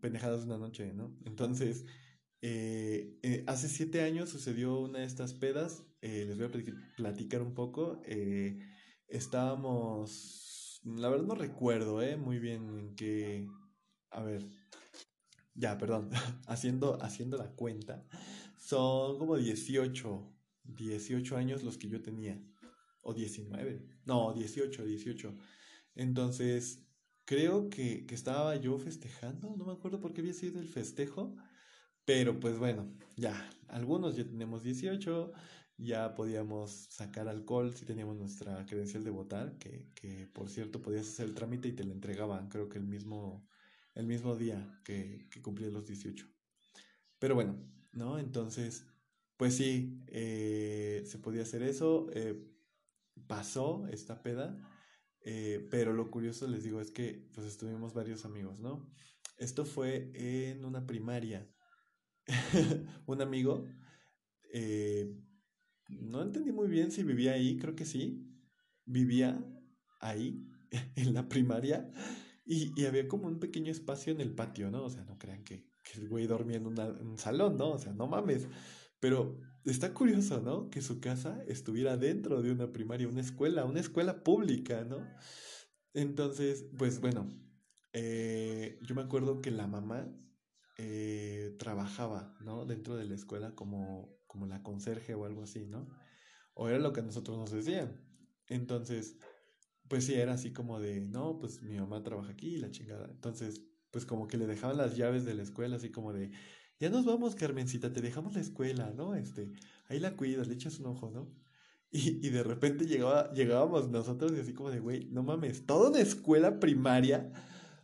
Pendejadas 0.00 0.44
una 0.44 0.58
noche, 0.58 0.92
¿no? 0.92 1.16
Entonces, 1.24 1.86
eh, 2.40 3.18
eh, 3.22 3.44
hace 3.46 3.68
siete 3.68 4.02
años 4.02 4.30
sucedió 4.30 4.80
una 4.80 5.00
de 5.00 5.06
estas 5.06 5.34
pedas. 5.34 5.84
Eh, 6.00 6.24
les 6.26 6.38
voy 6.38 6.46
a 6.46 6.94
platicar 6.96 7.42
un 7.42 7.54
poco. 7.54 8.00
estábamos, 9.08 10.80
la 10.84 11.08
verdad 11.08 11.26
no 11.26 11.34
recuerdo, 11.34 12.02
¿eh? 12.02 12.16
Muy 12.16 12.38
bien 12.38 12.78
en 12.78 12.94
qué... 12.94 13.46
A 14.10 14.22
ver, 14.22 14.48
ya, 15.58 15.76
perdón, 15.76 16.10
haciendo, 16.46 17.02
haciendo 17.02 17.36
la 17.36 17.50
cuenta, 17.50 18.04
son 18.56 19.18
como 19.18 19.36
18, 19.36 20.32
18 20.64 21.36
años 21.36 21.64
los 21.64 21.76
que 21.78 21.88
yo 21.88 22.00
tenía, 22.00 22.40
o 23.02 23.12
19, 23.12 23.84
no, 24.06 24.32
18, 24.32 24.84
18. 24.84 25.36
Entonces, 25.96 26.86
creo 27.24 27.68
que, 27.68 28.06
que 28.06 28.14
estaba 28.14 28.56
yo 28.56 28.78
festejando, 28.78 29.54
no 29.56 29.64
me 29.64 29.72
acuerdo 29.72 30.00
por 30.00 30.12
qué 30.12 30.20
había 30.20 30.32
sido 30.32 30.60
el 30.60 30.68
festejo, 30.68 31.34
pero 32.04 32.38
pues 32.40 32.58
bueno, 32.58 32.94
ya, 33.16 33.50
algunos 33.68 34.16
ya 34.16 34.24
tenemos 34.24 34.62
18, 34.62 35.32
ya 35.76 36.14
podíamos 36.14 36.86
sacar 36.90 37.28
alcohol 37.28 37.74
si 37.74 37.84
teníamos 37.84 38.16
nuestra 38.16 38.64
credencial 38.66 39.04
de 39.04 39.10
votar, 39.10 39.58
que, 39.58 39.88
que 39.94 40.28
por 40.32 40.48
cierto 40.48 40.80
podías 40.82 41.08
hacer 41.08 41.26
el 41.26 41.34
trámite 41.34 41.68
y 41.68 41.72
te 41.72 41.84
la 41.84 41.92
entregaban, 41.92 42.48
creo 42.48 42.68
que 42.68 42.78
el 42.78 42.86
mismo 42.86 43.48
el 43.98 44.06
mismo 44.06 44.36
día 44.36 44.80
que, 44.84 45.28
que 45.30 45.42
cumplí 45.42 45.70
los 45.70 45.84
18. 45.84 46.24
Pero 47.18 47.34
bueno, 47.34 47.58
¿no? 47.92 48.18
Entonces, 48.18 48.86
pues 49.36 49.56
sí, 49.56 50.04
eh, 50.06 51.02
se 51.04 51.18
podía 51.18 51.42
hacer 51.42 51.62
eso. 51.64 52.08
Eh, 52.12 52.40
pasó 53.26 53.88
esta 53.88 54.22
peda, 54.22 54.56
eh, 55.24 55.66
pero 55.68 55.92
lo 55.92 56.12
curioso 56.12 56.46
les 56.46 56.62
digo 56.62 56.80
es 56.80 56.92
que 56.92 57.28
pues 57.34 57.44
estuvimos 57.46 57.92
varios 57.92 58.24
amigos, 58.24 58.60
¿no? 58.60 58.88
Esto 59.36 59.64
fue 59.64 60.12
en 60.14 60.64
una 60.64 60.86
primaria. 60.86 61.52
Un 63.06 63.20
amigo, 63.20 63.66
no 65.88 66.22
entendí 66.22 66.52
muy 66.52 66.68
bien 66.68 66.92
si 66.92 67.02
vivía 67.02 67.32
ahí, 67.32 67.56
creo 67.56 67.74
que 67.74 67.84
sí, 67.84 68.30
vivía 68.84 69.44
ahí, 70.00 70.46
en 70.94 71.14
la 71.14 71.28
primaria. 71.28 71.90
Y, 72.50 72.86
había 72.86 73.06
como 73.06 73.26
un 73.26 73.38
pequeño 73.38 73.70
espacio 73.70 74.10
en 74.10 74.22
el 74.22 74.34
patio, 74.34 74.70
¿no? 74.70 74.84
O 74.84 74.88
sea, 74.88 75.04
no 75.04 75.18
crean 75.18 75.44
que, 75.44 75.68
el 75.94 76.08
güey 76.08 76.26
dormía 76.26 76.56
en, 76.56 76.66
un 76.66 77.18
salón, 77.18 77.58
¿no? 77.58 77.72
O 77.72 77.78
sea, 77.78 77.92
no 77.92 78.06
mames. 78.06 78.48
Pero 79.00 79.38
está 79.66 79.92
curioso, 79.92 80.40
¿no? 80.40 80.70
Que 80.70 80.80
su 80.80 80.98
casa 80.98 81.42
estuviera 81.46 81.98
dentro 81.98 82.40
de 82.40 82.50
una 82.50 82.72
primaria, 82.72 83.06
una 83.06 83.20
escuela, 83.20 83.66
una 83.66 83.80
escuela 83.80 84.24
pública, 84.24 84.82
¿no? 84.84 85.06
Entonces, 85.92 86.64
pues 86.78 87.00
bueno, 87.00 87.28
eh, 87.92 88.78
yo 88.82 88.94
me 88.94 89.02
acuerdo 89.02 89.42
que 89.42 89.50
la 89.50 89.66
mamá 89.66 90.10
eh, 90.78 91.54
trabajaba, 91.58 92.34
¿no? 92.40 92.64
Dentro 92.64 92.96
de 92.96 93.04
la 93.04 93.14
escuela 93.14 93.54
como, 93.54 94.18
como 94.26 94.46
la 94.46 94.62
conserje 94.62 95.14
o 95.14 95.26
algo 95.26 95.42
así, 95.42 95.66
¿no? 95.66 95.86
O 96.54 96.68
era 96.68 96.78
lo 96.78 96.94
que 96.94 97.02
nosotros 97.02 97.36
nos 97.36 97.50
decían. 97.50 98.02
Entonces, 98.46 99.18
pues 99.88 100.06
sí, 100.06 100.14
era 100.14 100.34
así 100.34 100.52
como 100.52 100.80
de, 100.80 101.00
no, 101.00 101.38
pues 101.38 101.62
mi 101.62 101.78
mamá 101.78 102.02
trabaja 102.02 102.32
aquí 102.32 102.56
y 102.56 102.58
la 102.58 102.70
chingada. 102.70 103.08
Entonces, 103.10 103.62
pues 103.90 104.06
como 104.06 104.28
que 104.28 104.36
le 104.36 104.46
dejaban 104.46 104.76
las 104.76 104.96
llaves 104.96 105.24
de 105.24 105.34
la 105.34 105.42
escuela, 105.42 105.76
así 105.76 105.90
como 105.90 106.12
de, 106.12 106.30
ya 106.78 106.90
nos 106.90 107.04
vamos, 107.06 107.34
Carmencita, 107.34 107.92
te 107.92 108.00
dejamos 108.00 108.34
la 108.34 108.40
escuela, 108.40 108.92
¿no? 108.96 109.14
Este, 109.14 109.50
ahí 109.88 109.98
la 109.98 110.16
cuidas, 110.16 110.48
le 110.48 110.54
echas 110.54 110.78
un 110.80 110.86
ojo, 110.86 111.10
¿no? 111.10 111.34
Y, 111.90 112.26
y 112.26 112.28
de 112.28 112.42
repente 112.42 112.84
llegaba, 112.84 113.32
llegábamos 113.32 113.88
nosotros 113.88 114.32
y 114.36 114.40
así 114.40 114.52
como 114.52 114.70
de, 114.70 114.78
güey, 114.78 115.06
no 115.06 115.22
mames, 115.22 115.64
toda 115.64 115.88
una 115.88 116.00
escuela 116.00 116.60
primaria 116.60 117.32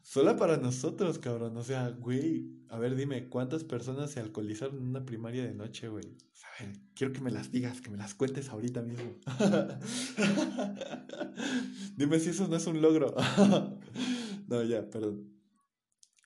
sola 0.05 0.37
para 0.37 0.59
nosotros, 0.59 1.19
cabrón. 1.19 1.57
O 1.57 1.65
sea, 1.65 1.89
güey, 1.89 2.47
a 2.69 2.79
ver, 2.79 2.95
dime, 2.95 3.29
¿cuántas 3.29 3.65
personas 3.65 4.11
se 4.11 4.21
alcoholizaron 4.21 4.77
en 4.77 4.85
una 4.85 5.05
primaria 5.05 5.45
de 5.45 5.55
noche, 5.55 5.89
güey? 5.89 6.05
A 6.05 6.63
ver, 6.63 6.77
quiero 6.95 7.13
que 7.13 7.21
me 7.21 7.31
las 7.31 7.51
digas, 7.51 7.81
que 7.81 7.91
me 7.91 7.97
las 7.97 8.15
cuentes 8.15 8.51
ahorita 8.51 8.83
mismo. 8.83 9.17
dime 11.97 12.21
si 12.21 12.31
eso 12.31 12.47
no 12.47 12.57
es 12.57 12.67
un 12.67 12.83
logro. 12.83 13.15
no, 14.47 14.63
ya, 14.63 14.89
perdón. 14.89 15.33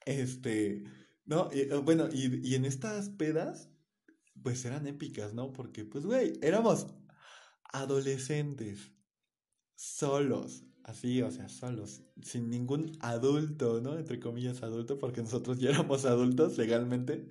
Este, 0.05 0.85
no, 1.25 1.49
y, 1.53 1.61
eh, 1.61 1.77
bueno, 1.77 2.09
y, 2.13 2.47
y 2.47 2.57
en 2.57 2.65
estas 2.65 3.11
pedas, 3.11 3.71
pues 4.43 4.65
eran 4.65 4.89
épicas, 4.89 5.35
¿no? 5.35 5.53
Porque, 5.53 5.85
pues, 5.85 6.05
güey, 6.05 6.33
éramos 6.43 6.89
adolescentes, 7.73 8.91
solos, 9.77 10.65
así, 10.89 11.21
o 11.23 11.31
sea, 11.31 11.49
solos, 11.49 12.03
sin 12.23 12.49
ningún 12.49 12.97
adulto, 13.01 13.81
¿no? 13.81 13.99
Entre 13.99 14.19
comillas, 14.19 14.63
adulto, 14.63 14.99
porque 14.99 15.23
nosotros 15.23 15.59
ya 15.59 15.71
éramos 15.71 16.07
adultos 16.07 16.57
legalmente, 16.57 17.29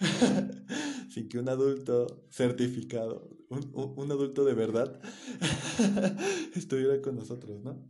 sin 1.10 1.28
que 1.28 1.38
un 1.38 1.48
adulto 1.48 2.26
certificado, 2.30 3.28
un, 3.48 3.70
un, 3.96 4.12
adulto 4.12 4.44
de 4.44 4.54
verdad, 4.54 5.00
estuviera 6.54 7.00
con 7.00 7.16
nosotros, 7.16 7.62
¿no? 7.62 7.82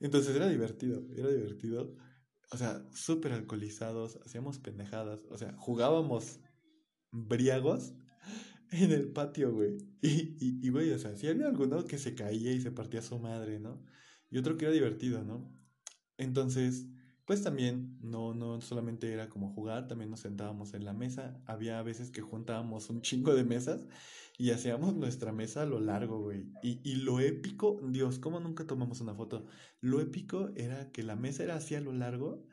Entonces 0.00 0.34
era 0.34 0.48
divertido, 0.48 1.02
era 1.14 1.28
divertido. 1.28 1.94
o 2.50 2.56
sea, 2.56 2.82
súper 2.94 3.32
alcoholizados, 3.32 4.18
hacíamos 4.24 4.58
pendejadas, 4.58 5.20
o 5.30 5.36
sea, 5.36 5.54
jugábamos 5.58 6.40
briagos 7.10 7.92
en 8.70 8.92
el 8.92 9.12
patio, 9.12 9.52
güey. 9.52 9.76
Y, 10.00 10.66
y, 10.66 10.70
güey, 10.70 10.90
o 10.90 10.98
sea, 10.98 11.16
si 11.16 11.28
había 11.28 11.46
alguno 11.46 11.84
que 11.84 11.98
se 11.98 12.14
caía 12.14 12.52
y 12.52 12.60
se 12.60 12.72
partía 12.72 13.02
su 13.02 13.18
madre, 13.18 13.60
¿no? 13.60 13.84
Y 14.34 14.38
otro 14.38 14.56
que 14.56 14.64
era 14.64 14.74
divertido, 14.74 15.22
¿no? 15.22 15.48
Entonces, 16.18 16.88
pues 17.24 17.44
también 17.44 17.98
no, 18.02 18.34
no 18.34 18.60
solamente 18.60 19.12
era 19.12 19.28
como 19.28 19.54
jugar, 19.54 19.86
también 19.86 20.10
nos 20.10 20.20
sentábamos 20.20 20.74
en 20.74 20.84
la 20.84 20.92
mesa. 20.92 21.40
Había 21.46 21.80
veces 21.82 22.10
que 22.10 22.20
juntábamos 22.20 22.90
un 22.90 23.00
chingo 23.00 23.32
de 23.36 23.44
mesas 23.44 23.86
y 24.36 24.50
hacíamos 24.50 24.96
nuestra 24.96 25.30
mesa 25.30 25.62
a 25.62 25.66
lo 25.66 25.78
largo, 25.78 26.20
güey. 26.20 26.50
Y, 26.64 26.80
y 26.82 26.96
lo 26.96 27.20
épico, 27.20 27.80
Dios, 27.80 28.18
¿cómo 28.18 28.40
nunca 28.40 28.66
tomamos 28.66 29.00
una 29.00 29.14
foto? 29.14 29.46
Lo 29.80 30.00
épico 30.00 30.50
era 30.56 30.90
que 30.90 31.04
la 31.04 31.14
mesa 31.14 31.44
era 31.44 31.54
así 31.54 31.76
a 31.76 31.80
lo 31.80 31.92
largo 31.92 32.44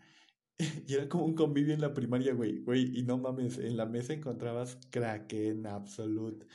y 0.87 0.93
era 0.93 1.09
como 1.09 1.25
un 1.25 1.33
convivio 1.33 1.73
en 1.73 1.81
la 1.81 1.95
primaria, 1.95 2.33
güey. 2.33 2.59
Güey, 2.59 2.95
y 2.99 3.03
no 3.03 3.17
mames, 3.17 3.57
en 3.57 3.75
la 3.75 3.87
mesa 3.87 4.13
encontrabas 4.13 4.77
Kraken, 4.91 5.65
Absolute, 5.65 6.45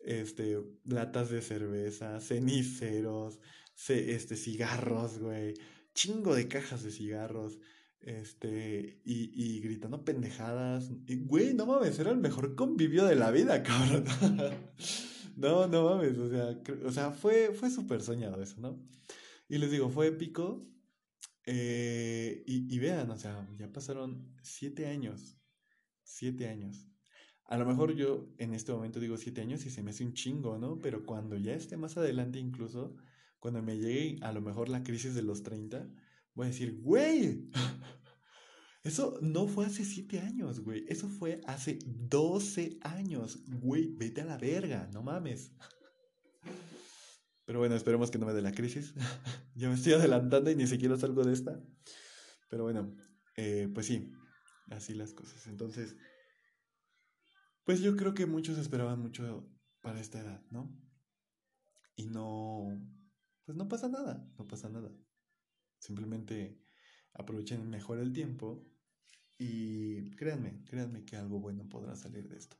este, 0.00 0.58
latas 0.84 1.30
de 1.30 1.40
cerveza, 1.40 2.20
ceniceros, 2.20 3.38
este, 3.90 4.36
cigarros, 4.36 5.18
güey. 5.18 5.54
Chingo 5.94 6.34
de 6.34 6.48
cajas 6.48 6.82
de 6.82 6.90
cigarros. 6.90 7.58
Este, 8.00 9.00
y, 9.04 9.30
y 9.34 9.60
gritando 9.60 10.04
pendejadas. 10.04 10.90
Y, 11.06 11.16
güey, 11.24 11.54
no 11.54 11.66
mames, 11.66 11.98
era 11.98 12.10
el 12.10 12.18
mejor 12.18 12.54
convivio 12.54 13.04
de 13.04 13.14
la 13.14 13.30
vida, 13.30 13.62
cabrón. 13.64 14.04
no, 15.36 15.68
no 15.68 15.84
mames, 15.84 16.18
o 16.18 16.28
sea, 16.28 16.60
o 16.84 16.90
sea 16.90 17.10
fue, 17.12 17.52
fue 17.54 17.70
súper 17.70 18.02
soñado 18.02 18.42
eso, 18.42 18.60
¿no? 18.60 18.82
Y 19.48 19.58
les 19.58 19.70
digo, 19.70 19.88
fue 19.88 20.08
épico. 20.08 20.66
Eh, 21.44 22.44
y, 22.46 22.72
y 22.74 22.78
vean, 22.78 23.10
o 23.10 23.16
sea, 23.16 23.48
ya 23.56 23.72
pasaron 23.72 24.34
siete 24.42 24.86
años. 24.86 25.36
Siete 26.02 26.48
años. 26.48 26.88
A 27.44 27.56
lo 27.56 27.66
mejor 27.66 27.94
yo 27.94 28.32
en 28.38 28.54
este 28.54 28.72
momento 28.72 28.98
digo 28.98 29.16
siete 29.16 29.42
años 29.42 29.66
y 29.66 29.70
se 29.70 29.82
me 29.82 29.90
hace 29.90 30.04
un 30.04 30.14
chingo, 30.14 30.58
¿no? 30.58 30.80
Pero 30.80 31.04
cuando 31.04 31.36
ya 31.36 31.54
esté 31.54 31.76
más 31.76 31.96
adelante 31.96 32.38
incluso, 32.38 32.96
cuando 33.42 33.60
me 33.60 33.76
llegue 33.76 34.18
a 34.22 34.30
lo 34.30 34.40
mejor 34.40 34.68
la 34.68 34.84
crisis 34.84 35.16
de 35.16 35.22
los 35.22 35.42
30, 35.42 35.90
voy 36.32 36.46
a 36.46 36.50
decir, 36.50 36.80
güey, 36.80 37.50
eso 38.84 39.18
no 39.20 39.48
fue 39.48 39.66
hace 39.66 39.84
siete 39.84 40.20
años, 40.20 40.60
güey. 40.60 40.84
Eso 40.86 41.08
fue 41.08 41.40
hace 41.44 41.80
12 41.84 42.78
años, 42.82 43.42
güey. 43.48 43.96
Vete 43.96 44.20
a 44.20 44.26
la 44.26 44.38
verga, 44.38 44.88
no 44.92 45.02
mames. 45.02 45.50
Pero 47.44 47.58
bueno, 47.58 47.74
esperemos 47.74 48.12
que 48.12 48.18
no 48.18 48.26
me 48.26 48.32
dé 48.32 48.42
la 48.42 48.52
crisis. 48.52 48.94
ya 49.56 49.68
me 49.68 49.74
estoy 49.74 49.94
adelantando 49.94 50.48
y 50.48 50.54
ni 50.54 50.68
siquiera 50.68 50.96
salgo 50.96 51.24
de 51.24 51.32
esta. 51.32 51.60
Pero 52.48 52.62
bueno, 52.62 52.94
eh, 53.36 53.68
pues 53.74 53.86
sí, 53.86 54.12
así 54.70 54.94
las 54.94 55.14
cosas. 55.14 55.48
Entonces, 55.48 55.96
pues 57.64 57.80
yo 57.80 57.96
creo 57.96 58.14
que 58.14 58.26
muchos 58.26 58.56
esperaban 58.56 59.00
mucho 59.00 59.50
para 59.80 60.00
esta 60.00 60.20
edad, 60.20 60.44
¿no? 60.52 60.72
Y 61.96 62.06
no, 62.06 62.68
pues 63.44 63.56
no 63.56 63.68
pasa 63.68 63.88
nada, 63.88 64.28
no 64.38 64.46
pasa 64.46 64.68
nada. 64.68 64.90
Simplemente 65.78 66.60
aprovechen 67.14 67.68
mejor 67.68 67.98
el 67.98 68.12
tiempo 68.12 68.66
y 69.38 70.10
créanme, 70.12 70.64
créanme 70.64 71.04
que 71.04 71.16
algo 71.16 71.40
bueno 71.40 71.68
podrá 71.68 71.96
salir 71.96 72.28
de 72.28 72.36
esto. 72.38 72.56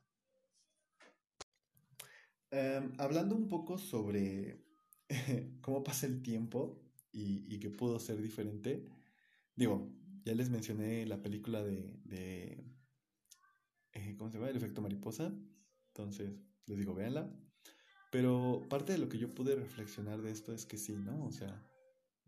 Em, 2.51 2.93
hablando 2.99 3.35
un 3.35 3.47
poco 3.47 3.77
sobre 3.77 4.63
cómo 5.61 5.83
pasa 5.83 6.05
el 6.05 6.21
tiempo 6.21 6.83
y, 7.11 7.45
y, 7.53 7.59
que 7.59 7.69
pudo 7.69 7.99
ser 7.99 8.21
diferente, 8.21 8.85
digo, 9.55 9.91
ya 10.25 10.35
les 10.35 10.49
mencioné 10.49 11.05
la 11.05 11.21
película 11.21 11.63
de, 11.63 11.99
de 12.03 12.63
eh, 13.93 14.15
¿cómo 14.17 14.29
se 14.29 14.37
llama? 14.37 14.49
El 14.49 14.57
efecto 14.57 14.81
mariposa, 14.81 15.33
entonces 15.87 16.33
les 16.65 16.77
digo, 16.77 16.93
véanla. 16.93 17.31
Pero 18.13 18.61
parte 18.69 18.93
de 18.93 18.99
lo 18.99 19.09
que 19.09 19.17
yo 19.17 19.33
pude 19.33 19.55
reflexionar 19.55 20.21
de 20.21 20.29
esto 20.29 20.53
es 20.53 20.67
que 20.67 20.77
sí, 20.77 20.93
¿no? 20.93 21.25
O 21.25 21.31
sea, 21.31 21.67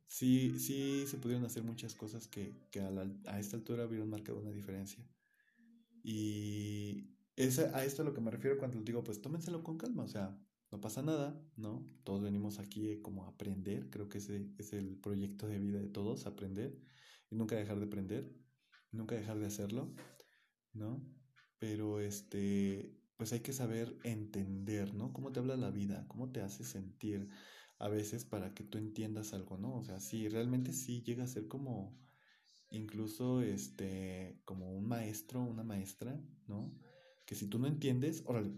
sí, 0.07 0.59
sí 0.59 1.05
se 1.05 1.17
pudieron 1.17 1.45
hacer 1.45 1.61
muchas 1.61 1.93
cosas 1.93 2.27
que, 2.27 2.55
que 2.71 2.79
a, 2.79 2.89
la, 2.89 3.07
a, 3.27 3.39
esta 3.39 3.55
altura 3.55 3.85
hubieran 3.85 4.09
marcado 4.09 4.39
una 4.39 4.51
diferencia. 4.51 5.07
Y 6.01 7.15
es 7.35 7.59
a 7.59 7.85
esto 7.85 8.01
a 8.01 8.05
lo 8.05 8.15
que 8.15 8.21
me 8.21 8.31
refiero 8.31 8.57
cuando 8.57 8.81
digo, 8.81 9.03
pues 9.03 9.21
tómenselo 9.21 9.63
con 9.63 9.77
calma, 9.77 10.01
o 10.01 10.07
sea, 10.07 10.35
no 10.71 10.81
pasa 10.81 11.03
nada, 11.03 11.39
¿no? 11.55 11.87
Todos 12.03 12.23
venimos 12.23 12.57
aquí 12.57 12.99
como 13.03 13.23
a 13.23 13.27
aprender, 13.27 13.91
creo 13.91 14.09
que 14.09 14.17
ese 14.17 14.49
es 14.57 14.73
el 14.73 14.97
proyecto 14.97 15.45
de 15.45 15.59
vida 15.59 15.77
de 15.77 15.89
todos, 15.89 16.25
aprender 16.25 16.81
y 17.29 17.35
nunca 17.35 17.57
dejar 17.57 17.77
de 17.77 17.85
aprender, 17.85 18.35
nunca 18.91 19.13
dejar 19.13 19.37
de 19.37 19.45
hacerlo, 19.45 19.93
¿no? 20.73 20.99
Pero 21.59 21.99
este, 21.99 23.04
pues 23.17 23.33
hay 23.33 23.39
que 23.41 23.53
saber 23.53 23.97
entender, 24.03 24.93
¿no? 24.93 25.13
Cómo 25.13 25.31
te 25.31 25.39
habla 25.39 25.55
la 25.57 25.71
vida, 25.71 26.05
cómo 26.07 26.31
te 26.31 26.41
hace 26.41 26.63
sentir, 26.63 27.29
a 27.79 27.89
veces 27.89 28.25
para 28.25 28.53
que 28.53 28.63
tú 28.63 28.77
entiendas 28.77 29.33
algo, 29.33 29.57
¿no? 29.57 29.75
O 29.75 29.83
sea, 29.83 29.99
sí, 29.99 30.27
realmente 30.29 30.73
sí 30.73 31.01
llega 31.03 31.23
a 31.23 31.27
ser 31.27 31.47
como 31.47 31.97
incluso 32.69 33.41
este 33.41 34.41
como 34.45 34.73
un 34.73 34.87
maestro, 34.87 35.41
una 35.41 35.63
maestra, 35.63 36.19
¿no? 36.47 36.73
Que 37.25 37.35
si 37.35 37.47
tú 37.47 37.59
no 37.59 37.67
entiendes, 37.67 38.23
órale. 38.25 38.53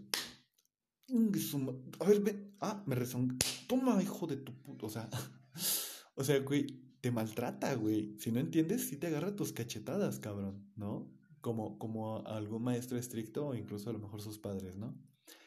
A 2.00 2.04
ver, 2.04 2.20
ven. 2.20 2.54
Ah, 2.60 2.82
me 2.86 2.94
rezón. 2.94 3.38
Toma, 3.66 4.02
hijo 4.02 4.26
de 4.26 4.36
tu 4.36 4.54
puto. 4.62 4.86
O 4.86 4.90
sea, 4.90 5.08
o 6.14 6.22
sea, 6.24 6.38
güey, 6.40 6.66
te 7.00 7.10
maltrata, 7.10 7.74
güey. 7.74 8.18
Si 8.18 8.30
no 8.30 8.40
entiendes, 8.40 8.88
sí 8.88 8.96
te 8.96 9.06
agarra 9.06 9.34
tus 9.34 9.52
cachetadas, 9.52 10.18
cabrón, 10.18 10.70
¿no? 10.76 11.10
Como, 11.48 11.78
como 11.78 12.26
algún 12.26 12.62
maestro 12.62 12.98
estricto 12.98 13.46
o 13.46 13.54
incluso 13.54 13.88
a 13.88 13.94
lo 13.94 13.98
mejor 13.98 14.20
sus 14.20 14.36
padres, 14.36 14.76
¿no? 14.76 14.94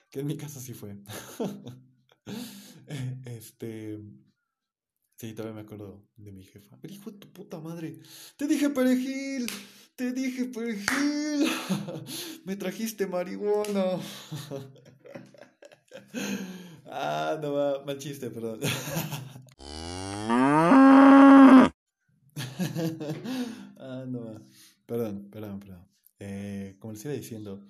Que 0.10 0.22
en 0.22 0.26
mi 0.26 0.36
caso 0.36 0.60
sí 0.60 0.74
fue. 0.74 0.98
Este. 3.26 4.00
Sí, 5.20 5.34
todavía 5.34 5.58
me 5.58 5.62
acuerdo 5.62 6.10
de 6.16 6.32
mi 6.32 6.44
jefa. 6.44 6.76
Pero 6.82 6.92
hijo 6.92 7.12
de 7.12 7.20
tu 7.20 7.32
puta 7.32 7.60
madre. 7.60 8.00
Te 8.36 8.48
dije 8.48 8.72
perejil. 8.72 9.46
Te 9.96 10.12
dije 10.12 10.46
perejil. 10.46 11.48
Me 12.46 12.56
trajiste 12.56 13.06
marihuana. 13.06 13.84
Ah, 16.94 17.40
no 17.42 17.54
va. 17.54 17.86
Mal 17.86 17.98
chiste, 18.00 18.30
perdón. 18.30 18.60
Ah, 23.78 24.04
no 24.06 24.26
va. 24.26 24.42
Perdón. 24.86 25.21
Les 27.10 27.22
diciendo, 27.22 27.68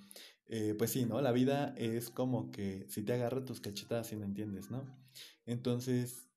eh, 0.48 0.76
pues 0.78 0.92
sí, 0.92 1.06
¿no? 1.06 1.22
La 1.22 1.32
vida 1.32 1.74
es 1.78 2.10
como 2.10 2.52
que 2.52 2.86
si 2.90 3.04
te 3.04 3.14
agarra 3.14 3.46
tus 3.46 3.62
cachetadas 3.62 4.12
y 4.12 4.16
no 4.18 4.26
entiendes, 4.26 4.72
¿no? 4.72 4.84
Entonces, 5.46 6.30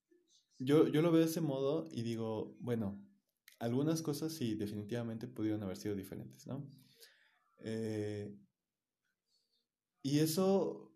yo, 0.59 0.89
yo 0.89 1.03
lo 1.03 1.13
veo 1.13 1.21
de 1.23 1.27
ese 1.27 1.41
modo 1.41 1.89
y 1.93 2.03
digo, 2.03 2.57
bueno, 2.61 3.05
algunas 3.59 4.03
cosas 4.03 4.33
sí, 4.33 4.55
definitivamente 4.55 5.29
pudieron 5.29 5.63
haber 5.63 5.77
sido 5.77 5.95
diferentes, 5.95 6.47
¿no? 6.47 6.67
Eh, 7.59 8.37
y 10.03 10.19
eso, 10.21 10.93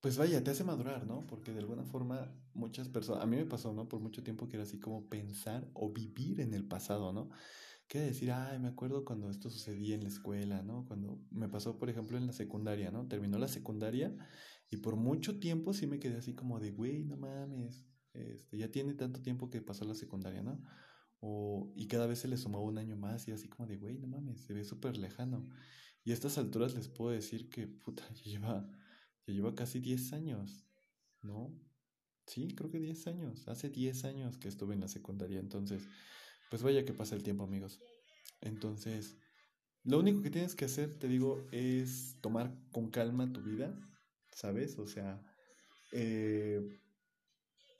pues 0.00 0.16
vaya, 0.16 0.42
te 0.42 0.50
hace 0.50 0.64
madurar, 0.64 1.06
¿no? 1.06 1.26
Porque 1.26 1.52
de 1.52 1.58
alguna 1.58 1.84
forma 1.84 2.32
muchas 2.54 2.88
personas, 2.88 3.22
a 3.22 3.26
mí 3.26 3.36
me 3.36 3.46
pasó, 3.46 3.72
¿no? 3.72 3.88
Por 3.88 4.00
mucho 4.00 4.22
tiempo 4.22 4.48
que 4.48 4.56
era 4.56 4.62
así 4.64 4.78
como 4.78 5.08
pensar 5.08 5.68
o 5.74 5.92
vivir 5.92 6.40
en 6.40 6.54
el 6.54 6.64
pasado, 6.66 7.12
¿no? 7.12 7.30
Que 7.88 8.00
decir, 8.00 8.30
ay, 8.30 8.58
me 8.58 8.68
acuerdo 8.68 9.04
cuando 9.04 9.30
esto 9.30 9.50
sucedía 9.50 9.94
en 9.94 10.02
la 10.02 10.10
escuela, 10.10 10.62
¿no? 10.62 10.84
Cuando 10.86 11.24
me 11.30 11.48
pasó, 11.48 11.78
por 11.78 11.88
ejemplo, 11.88 12.18
en 12.18 12.26
la 12.26 12.32
secundaria, 12.34 12.90
¿no? 12.90 13.08
Terminó 13.08 13.38
la 13.38 13.48
secundaria 13.48 14.14
y 14.70 14.76
por 14.76 14.96
mucho 14.96 15.40
tiempo 15.40 15.72
sí 15.72 15.86
me 15.86 15.98
quedé 15.98 16.18
así 16.18 16.34
como 16.34 16.60
de, 16.60 16.70
güey, 16.70 17.04
no 17.04 17.16
mames, 17.16 17.86
este, 18.12 18.58
ya 18.58 18.70
tiene 18.70 18.94
tanto 18.94 19.22
tiempo 19.22 19.48
que 19.48 19.62
pasó 19.62 19.84
la 19.84 19.94
secundaria, 19.94 20.42
¿no? 20.42 20.62
O, 21.20 21.72
y 21.76 21.88
cada 21.88 22.06
vez 22.06 22.20
se 22.20 22.28
le 22.28 22.36
sumaba 22.36 22.64
un 22.64 22.78
año 22.78 22.96
más 22.96 23.26
y 23.26 23.32
así 23.32 23.48
como 23.48 23.66
de, 23.66 23.76
güey, 23.78 23.98
no 23.98 24.06
mames, 24.06 24.42
se 24.42 24.52
ve 24.52 24.64
súper 24.64 24.98
lejano. 24.98 25.48
Y 26.04 26.10
a 26.10 26.14
estas 26.14 26.38
alturas 26.38 26.74
les 26.74 26.88
puedo 26.88 27.10
decir 27.10 27.48
que, 27.48 27.66
puta, 27.66 28.02
ya 28.14 28.24
lleva, 28.24 28.70
ya 29.26 29.34
lleva 29.34 29.54
casi 29.54 29.80
10 29.80 30.12
años, 30.12 30.66
¿no? 31.22 31.58
Sí, 32.26 32.48
creo 32.54 32.70
que 32.70 32.78
10 32.78 33.06
años. 33.06 33.48
Hace 33.48 33.70
10 33.70 34.04
años 34.04 34.38
que 34.38 34.48
estuve 34.48 34.74
en 34.74 34.80
la 34.80 34.88
secundaria, 34.88 35.40
entonces, 35.40 35.88
pues 36.50 36.62
vaya 36.62 36.84
que 36.84 36.92
pasa 36.92 37.14
el 37.14 37.22
tiempo, 37.22 37.44
amigos. 37.44 37.80
Entonces, 38.40 39.16
lo 39.84 39.98
único 39.98 40.22
que 40.22 40.30
tienes 40.30 40.54
que 40.54 40.64
hacer, 40.64 40.98
te 40.98 41.08
digo, 41.08 41.46
es 41.52 42.16
tomar 42.20 42.54
con 42.72 42.90
calma 42.90 43.32
tu 43.32 43.42
vida, 43.42 43.78
¿sabes? 44.32 44.78
O 44.78 44.86
sea, 44.86 45.22
eh, 45.92 46.60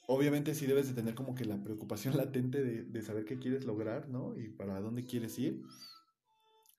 obviamente 0.06 0.54
sí 0.54 0.66
debes 0.66 0.88
de 0.88 0.94
tener 0.94 1.14
como 1.14 1.34
que 1.34 1.44
la 1.44 1.62
preocupación 1.62 2.16
latente 2.16 2.62
de, 2.62 2.84
de, 2.84 3.02
saber 3.02 3.24
qué 3.24 3.38
quieres 3.38 3.64
lograr, 3.64 4.08
¿no? 4.08 4.38
Y 4.38 4.48
para 4.48 4.80
dónde 4.80 5.04
quieres 5.04 5.38
ir. 5.38 5.62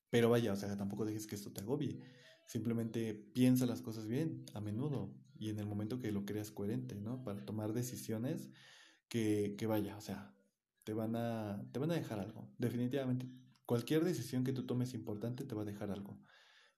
Pero 0.09 0.29
vaya, 0.29 0.53
o 0.53 0.55
sea, 0.55 0.75
tampoco 0.75 1.05
dejes 1.05 1.27
que 1.27 1.35
esto 1.35 1.51
te 1.51 1.61
agobie. 1.61 1.99
Simplemente 2.47 3.13
piensa 3.13 3.67
las 3.67 3.81
cosas 3.81 4.07
bien, 4.07 4.45
a 4.55 4.61
menudo, 4.61 5.13
y 5.37 5.49
en 5.49 5.59
el 5.59 5.67
momento 5.67 5.99
que 5.99 6.11
lo 6.11 6.25
creas 6.25 6.51
coherente, 6.51 6.95
¿no? 6.95 7.23
Para 7.23 7.45
tomar 7.45 7.73
decisiones 7.73 8.49
que, 9.07 9.55
que 9.57 9.67
vaya, 9.67 9.95
o 9.95 10.01
sea, 10.01 10.35
te 10.89 10.95
van 10.95 11.15
a, 11.15 11.63
te 11.71 11.77
van 11.77 11.91
a 11.91 11.93
dejar 11.93 12.19
algo. 12.19 12.51
Definitivamente, 12.57 13.29
cualquier 13.67 14.03
decisión 14.03 14.43
que 14.43 14.53
tú 14.53 14.65
tomes 14.65 14.95
importante 14.95 15.45
te 15.45 15.53
va 15.53 15.61
a 15.61 15.65
dejar 15.65 15.91
algo. 15.91 16.19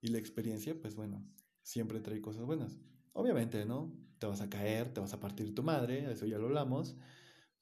Y 0.01 0.07
la 0.07 0.17
experiencia, 0.17 0.77
pues 0.81 0.95
bueno, 0.95 1.25
siempre 1.61 2.01
trae 2.01 2.19
cosas 2.19 2.43
buenas. 2.43 2.77
Obviamente, 3.13 3.63
¿no? 3.63 3.97
Te 4.19 4.27
vas 4.27 4.41
a 4.41 4.49
caer, 4.49 4.93
te 4.93 4.99
vas 4.99 5.13
a 5.13 5.21
partir 5.21 5.55
tu 5.55 5.63
madre, 5.63 6.11
eso 6.11 6.25
ya 6.25 6.37
lo 6.39 6.47
hablamos, 6.47 6.97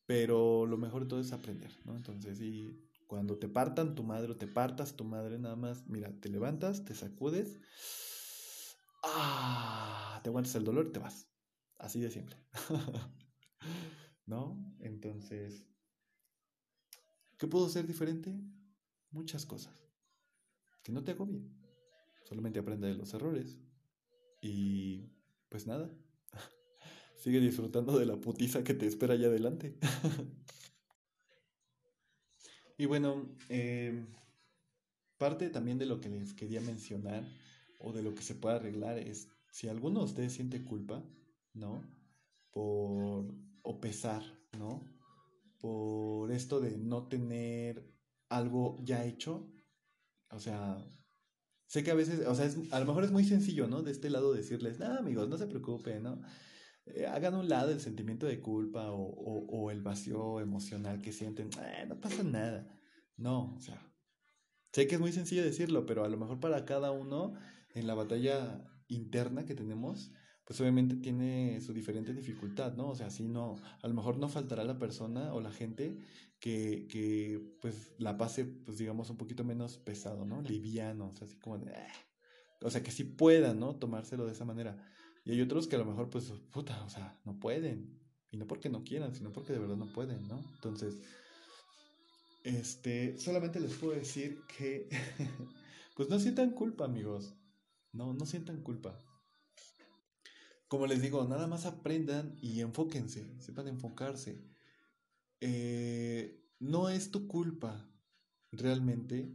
pero 0.08 0.66
lo 0.66 0.80
mejor 0.80 1.04
de 1.04 1.10
todo 1.10 1.20
es 1.20 1.34
aprender, 1.34 1.70
¿no? 1.86 1.96
Entonces, 1.96 2.42
y 2.42 2.90
cuando 3.06 3.38
te 3.38 3.48
partan 3.48 3.94
tu 3.94 4.02
madre 4.02 4.32
o 4.32 4.38
te 4.38 4.48
partas 4.48 4.96
tu 4.96 5.04
madre, 5.04 5.38
nada 5.38 5.56
más, 5.56 5.88
mira, 5.88 6.20
te 6.20 6.30
levantas, 6.30 6.84
te 6.84 6.96
sacudes, 6.96 7.60
¡ah! 9.04 10.20
te 10.24 10.30
aguantas 10.30 10.56
el 10.56 10.64
dolor 10.64 10.88
y 10.88 10.94
te 10.94 11.00
vas. 11.00 11.28
Así 11.78 12.00
de 12.00 12.10
simple. 12.10 12.38
¿No? 14.26 14.58
Entonces, 14.80 15.68
¿qué 17.39 17.47
puedo 17.47 17.65
hacer 17.65 17.88
diferente? 17.88 18.36
Muchas 19.12 19.45
cosas. 19.45 19.73
Que 20.84 20.91
no 20.91 21.04
te 21.04 21.13
bien. 21.13 21.49
Solamente 22.25 22.60
aprende 22.60 22.88
de 22.88 22.93
los 22.93 23.13
errores. 23.13 23.58
Y 24.41 25.10
pues 25.49 25.65
nada. 25.65 25.89
Sigue 27.17 27.39
disfrutando 27.39 27.97
de 27.97 28.06
la 28.06 28.17
putiza 28.17 28.63
que 28.63 28.75
te 28.75 28.86
espera 28.86 29.15
allá 29.15 29.28
adelante. 29.28 29.75
y 32.78 32.86
bueno, 32.86 33.36
eh, 33.47 34.06
parte 35.17 35.49
también 35.49 35.80
de 35.80 35.86
lo 35.86 36.02
que 36.02 36.10
les 36.10 36.34
quería 36.34 36.62
mencionar 36.62 37.23
o 37.80 37.93
de 37.93 38.04
lo 38.04 38.13
que 38.13 38.21
se 38.21 38.36
puede 38.36 38.58
arreglar 38.58 38.99
es 38.99 39.30
si 39.52 39.69
alguno 39.69 39.99
de 39.99 40.06
ustedes 40.06 40.34
siente 40.34 40.63
culpa, 40.63 41.04
¿no? 41.54 41.82
Por, 42.52 43.34
o 43.63 43.82
pesar, 43.82 44.23
¿no? 44.58 44.84
Por 45.60 46.32
esto 46.32 46.60
de 46.60 46.78
no 46.78 47.08
tener 47.08 47.86
algo 48.30 48.78
ya 48.84 49.06
hecho. 49.06 49.52
O 50.32 50.39
sea, 50.39 50.78
sé 51.67 51.84
que 51.84 51.91
a 51.91 51.95
veces, 51.95 52.26
o 52.28 52.36
sea, 52.36 52.45
es, 52.45 52.58
a 52.72 52.80
lo 52.80 52.86
mejor 52.86 53.04
es 53.04 53.12
muy 53.12 53.24
sencillo, 53.24 53.67
¿no? 53.67 53.84
De 53.84 53.91
este 53.91 54.10
lado 54.10 54.34
decirles, 54.34 54.80
no, 54.80 54.88
amigos, 54.88 55.30
no 55.30 55.38
se 55.38 55.48
preocupen, 55.48 56.04
¿no? 56.04 56.22
Eh, 56.86 57.06
hagan 57.06 57.36
un 57.36 57.50
lado 57.50 57.72
el 57.72 57.80
sentimiento 57.80 58.26
de 58.26 58.39
culpa 58.39 58.91
o, 58.91 59.02
o, 59.02 59.72
el 59.72 59.82
vacío 59.82 60.39
emocional 60.39 61.02
que 61.02 61.12
sienten, 61.12 61.50
eh, 61.62 61.86
no 61.88 62.00
pasa 62.00 62.24
nada. 62.24 62.67
No, 63.17 63.56
o 63.56 63.62
sea, 63.62 63.82
sé 64.74 64.88
que 64.88 64.95
es 64.95 65.02
muy 65.02 65.12
sencillo 65.12 65.43
decirlo, 65.43 65.86
pero 65.86 66.04
a 66.04 66.10
lo 66.10 66.17
mejor 66.17 66.39
para 66.39 66.65
cada 66.65 66.91
uno 66.91 67.34
en 67.74 67.86
la 67.86 67.95
batalla 67.95 68.65
interna 68.88 69.45
que 69.45 69.56
tenemos, 69.56 70.12
pues 70.50 70.60
obviamente 70.62 70.96
tiene 70.96 71.62
su 71.62 71.74
diferente 71.74 72.12
dificultad, 72.12 72.74
¿no? 72.74 72.90
O 72.90 72.96
sea, 72.96 73.12
si 73.12 73.28
no, 73.28 73.58
a 73.84 73.88
lo 73.88 73.94
mejor 73.94 74.18
no 74.18 74.30
faltará 74.30 74.64
la 74.64 74.80
persona 74.80 75.32
o 75.32 75.42
la 75.42 75.52
gente 75.52 76.00
que, 76.40 76.88
que 76.90 77.56
pues 77.62 77.94
la 78.00 78.18
pase, 78.18 78.46
pues 78.46 78.80
digamos, 78.80 79.12
un 79.12 79.18
poquito 79.18 79.44
menos 79.44 79.78
pesado, 79.78 80.26
¿no? 80.26 80.42
Liviano, 80.42 81.10
o 81.10 81.14
sea, 81.14 81.28
así 81.28 81.38
como 81.38 81.60
de, 81.60 81.72
ah". 81.76 81.88
o 82.64 82.72
sea, 82.72 82.82
que 82.82 82.90
sí 82.90 83.04
puedan, 83.04 83.60
¿no? 83.60 83.76
Tomárselo 83.76 84.26
de 84.26 84.32
esa 84.32 84.44
manera. 84.44 84.92
Y 85.24 85.34
hay 85.34 85.42
otros 85.42 85.68
que 85.68 85.76
a 85.76 85.80
lo 85.80 85.86
mejor, 85.86 86.10
pues, 86.10 86.34
puta, 86.52 86.84
o 86.84 86.90
sea, 86.90 87.22
no 87.26 87.40
pueden. 87.40 88.00
Y 88.32 88.38
no 88.38 88.48
porque 88.48 88.70
no 88.70 88.84
quieran, 88.84 89.14
sino 89.14 89.32
porque 89.32 89.54
de 89.54 89.60
verdad 89.60 89.78
no 89.78 89.94
pueden, 89.94 90.28
¿no? 90.28 90.44
Entonces, 90.56 91.00
este, 92.44 93.20
solamente 93.20 93.60
les 93.60 93.76
puedo 93.76 93.94
decir 93.94 94.40
que, 94.58 94.90
pues 95.96 96.10
no 96.10 96.18
sientan 96.18 96.54
culpa, 96.56 96.86
amigos. 96.86 97.36
No, 97.94 98.16
no 98.16 98.26
sientan 98.26 98.64
culpa 98.64 98.98
como 100.69 100.86
les 100.86 101.01
digo, 101.01 101.27
nada 101.27 101.47
más 101.47 101.65
aprendan 101.65 102.38
y 102.41 102.62
enfóquense, 102.62 103.36
sepan 103.39 103.67
enfocarse. 103.67 104.45
Eh, 105.41 106.47
no 106.60 106.89
es 106.89 107.12
tu 107.12 107.27
culpa 107.27 107.89
realmente 108.51 109.34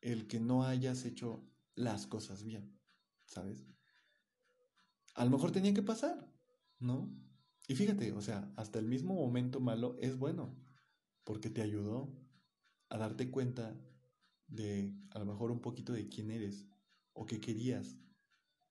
el 0.00 0.26
que 0.26 0.40
no 0.40 0.64
hayas 0.64 1.04
hecho 1.04 1.46
las 1.74 2.06
cosas 2.06 2.42
bien, 2.42 2.80
¿sabes? 3.26 3.66
A 5.14 5.24
lo 5.26 5.30
mejor 5.30 5.52
tenía 5.52 5.74
que 5.74 5.82
pasar, 5.82 6.26
¿no? 6.78 7.14
Y 7.68 7.74
fíjate, 7.74 8.12
o 8.12 8.22
sea, 8.22 8.50
hasta 8.56 8.78
el 8.78 8.86
mismo 8.86 9.14
momento 9.14 9.60
malo 9.60 9.96
es 10.00 10.16
bueno, 10.18 10.56
porque 11.24 11.50
te 11.50 11.60
ayudó 11.60 12.16
a 12.88 12.96
darte 12.96 13.30
cuenta 13.30 13.78
de 14.46 14.94
a 15.10 15.18
lo 15.18 15.26
mejor 15.26 15.50
un 15.50 15.60
poquito 15.60 15.92
de 15.92 16.08
quién 16.08 16.30
eres, 16.30 16.66
o 17.12 17.26
qué 17.26 17.40
querías, 17.40 17.98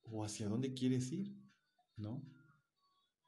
o 0.01 0.23
hacia 0.23 0.47
dónde 0.47 0.73
quieres 0.73 1.11
ir. 1.11 1.44
¿No? 1.97 2.23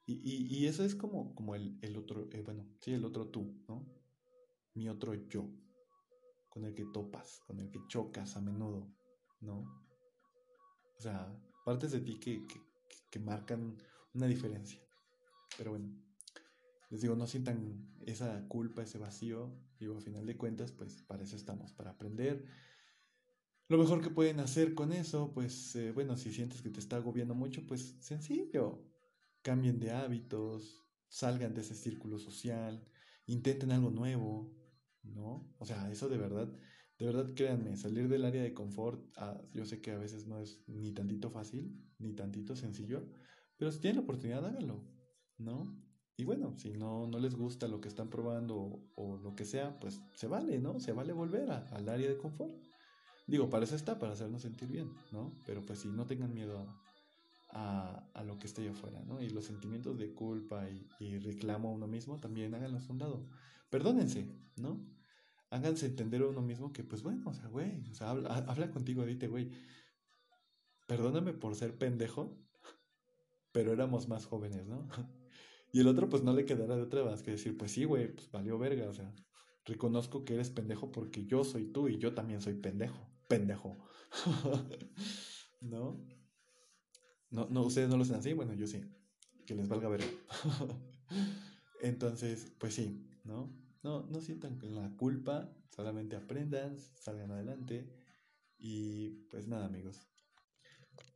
Y, 0.06 0.47
y, 0.56 0.67
eso 0.67 0.86
es 0.86 0.95
como, 0.95 1.36
como 1.36 1.53
el, 1.53 1.77
el 1.82 1.97
otro, 1.97 2.30
eh, 2.32 2.41
bueno, 2.41 2.65
sí, 2.80 2.93
el 2.93 3.03
otro 3.03 3.27
tú, 3.27 3.62
¿no? 3.67 3.86
Mi 4.73 4.88
otro 4.88 5.13
yo, 5.13 5.49
con 6.49 6.63
el 6.63 6.73
que 6.73 6.86
topas, 6.86 7.41
con 7.45 7.60
el 7.60 7.69
que 7.69 7.86
chocas 7.88 8.38
a 8.38 8.41
menudo, 8.41 8.88
¿no? 9.41 9.60
O 10.97 11.01
sea, 11.01 11.38
partes 11.65 11.91
de 11.91 11.99
ti 11.99 12.19
que, 12.19 12.47
que, 12.47 12.62
que 13.12 13.19
marcan 13.19 13.75
una 14.13 14.27
diferencia. 14.27 14.80
Pero 15.58 15.71
bueno, 15.71 15.93
les 16.89 17.01
digo, 17.01 17.15
no 17.15 17.27
sientan 17.27 17.93
esa 18.06 18.47
culpa, 18.47 18.84
ese 18.84 18.97
vacío. 18.97 19.51
Digo, 19.80 19.97
a 19.97 20.01
final 20.01 20.25
de 20.25 20.38
cuentas, 20.38 20.71
pues 20.71 21.01
para 21.03 21.23
eso 21.23 21.36
estamos, 21.36 21.73
para 21.73 21.91
aprender. 21.91 22.45
Lo 23.69 23.77
mejor 23.77 24.01
que 24.01 24.10
pueden 24.10 24.39
hacer 24.39 24.73
con 24.73 24.93
eso, 24.93 25.34
pues 25.34 25.75
eh, 25.75 25.91
bueno, 25.91 26.15
si 26.15 26.32
sientes 26.32 26.62
que 26.62 26.69
te 26.69 26.80
está 26.80 26.97
agobiando 26.97 27.36
mucho, 27.36 27.65
pues 27.67 27.97
sencillo. 27.99 28.82
Cambien 29.41 29.80
de 29.80 29.91
hábitos, 29.91 30.88
salgan 31.10 31.53
de 31.53 31.62
ese 31.62 31.75
círculo 31.75 32.17
social, 32.17 32.88
intenten 33.25 33.71
algo 33.71 33.89
nuevo, 33.91 34.53
¿no? 35.03 35.53
O 35.58 35.65
sea, 35.65 35.91
eso 35.91 36.08
de 36.08 36.17
verdad, 36.17 36.51
de 36.97 37.06
verdad 37.06 37.34
créanme, 37.36 37.75
salir 37.75 38.08
del 38.08 38.25
área 38.25 38.41
de 38.41 38.53
confort, 38.53 39.06
ah, 39.17 39.41
yo 39.51 39.65
sé 39.65 39.82
que 39.82 39.91
a 39.91 39.97
veces 39.97 40.27
no 40.27 40.39
es 40.39 40.63
ni 40.67 40.93
tantito 40.93 41.30
fácil, 41.30 41.77
ni 41.99 42.13
tantito 42.13 42.56
sencillo, 42.56 43.06
pero 43.58 43.71
si 43.71 43.80
tienen 43.80 43.97
la 43.97 44.03
oportunidad, 44.03 44.45
háganlo, 44.45 44.88
¿no? 45.38 45.84
Y 46.15 46.23
bueno, 46.23 46.58
si 46.58 46.71
no, 46.71 47.06
no 47.08 47.19
les 47.19 47.36
gusta 47.36 47.67
lo 47.67 47.80
que 47.80 47.89
están 47.89 48.10
probando 48.10 48.89
o, 48.95 49.17
lo 49.17 49.36
que 49.36 49.45
sea, 49.45 49.80
pues 49.80 50.01
se 50.15 50.27
vale, 50.27 50.58
¿no? 50.58 50.80
Se 50.80 50.91
vale 50.91 51.13
volver 51.13 51.51
al 51.51 51.89
área 51.89 52.10
de 52.10 52.17
confort. 52.17 52.56
Digo, 53.27 53.49
para 53.49 53.65
eso 53.65 53.75
está, 53.75 53.99
para 53.99 54.13
hacernos 54.13 54.41
sentir 54.41 54.69
bien, 54.69 54.89
¿no? 55.11 55.33
Pero 55.45 55.65
pues 55.65 55.79
sí, 55.79 55.89
no 55.89 56.07
tengan 56.07 56.33
miedo 56.33 56.65
a, 57.49 58.09
a, 58.13 58.23
lo 58.23 58.39
que 58.39 58.47
esté 58.47 58.61
allá 58.61 58.71
afuera, 58.71 59.03
¿no? 59.05 59.21
Y 59.21 59.29
los 59.29 59.45
sentimientos 59.45 59.97
de 59.97 60.13
culpa 60.13 60.65
y, 60.99 61.17
reclamo 61.19 61.69
a 61.69 61.71
uno 61.73 61.87
mismo 61.87 62.19
también 62.21 62.55
háganlos 62.55 62.89
a 62.89 62.93
un 62.93 62.99
lado. 62.99 63.27
Perdónense, 63.69 64.25
¿no? 64.55 64.79
Háganse 65.49 65.87
entender 65.87 66.21
a 66.21 66.27
uno 66.27 66.41
mismo 66.41 66.71
que, 66.71 66.83
pues 66.85 67.03
bueno, 67.03 67.29
o 67.29 67.33
sea, 67.33 67.47
güey, 67.47 67.83
o 67.91 67.93
sea, 67.93 68.11
habla, 68.11 68.29
habla 68.47 68.71
contigo, 68.71 69.05
dite, 69.05 69.27
güey, 69.27 69.51
perdóname 70.87 71.33
por 71.33 71.55
ser 71.55 71.77
pendejo, 71.77 72.37
pero 73.51 73.73
éramos 73.73 74.07
más 74.07 74.25
jóvenes, 74.25 74.65
¿no? 74.67 74.87
Y 75.73 75.81
el 75.81 75.87
otro, 75.89 76.07
pues 76.07 76.23
no 76.23 76.31
le 76.31 76.45
quedará 76.45 76.77
de 76.77 76.83
otra 76.83 77.03
más 77.03 77.23
que 77.23 77.31
decir, 77.31 77.57
pues 77.57 77.73
sí, 77.73 77.83
güey, 77.83 78.13
pues 78.13 78.31
valió 78.31 78.57
verga, 78.57 78.87
o 78.87 78.93
sea, 78.93 79.13
reconozco 79.65 80.23
que 80.23 80.35
eres 80.35 80.49
pendejo 80.49 80.93
porque 80.93 81.25
yo 81.25 81.43
soy 81.43 81.65
tú 81.65 81.89
y 81.89 81.97
yo 81.97 82.13
también 82.13 82.41
soy 82.41 82.53
pendejo 82.53 82.97
pendejo. 83.27 83.77
¿No? 85.61 86.05
¿No? 87.29 87.47
No, 87.49 87.63
ustedes 87.63 87.89
no 87.89 87.97
lo 87.97 88.03
hacen 88.03 88.15
así, 88.15 88.33
bueno, 88.33 88.53
yo 88.53 88.67
sí. 88.67 88.81
Que 89.45 89.55
les 89.55 89.67
valga 89.67 89.89
ver. 89.89 90.01
Entonces, 91.81 92.51
pues 92.57 92.73
sí, 92.73 93.07
¿no? 93.23 93.53
No, 93.83 94.07
no 94.07 94.21
sientan 94.21 94.59
la 94.61 94.89
culpa, 94.97 95.53
solamente 95.75 96.15
aprendan, 96.15 96.77
salgan 96.79 97.31
adelante. 97.31 97.89
Y 98.57 99.09
pues 99.29 99.47
nada, 99.47 99.65
amigos. 99.65 100.07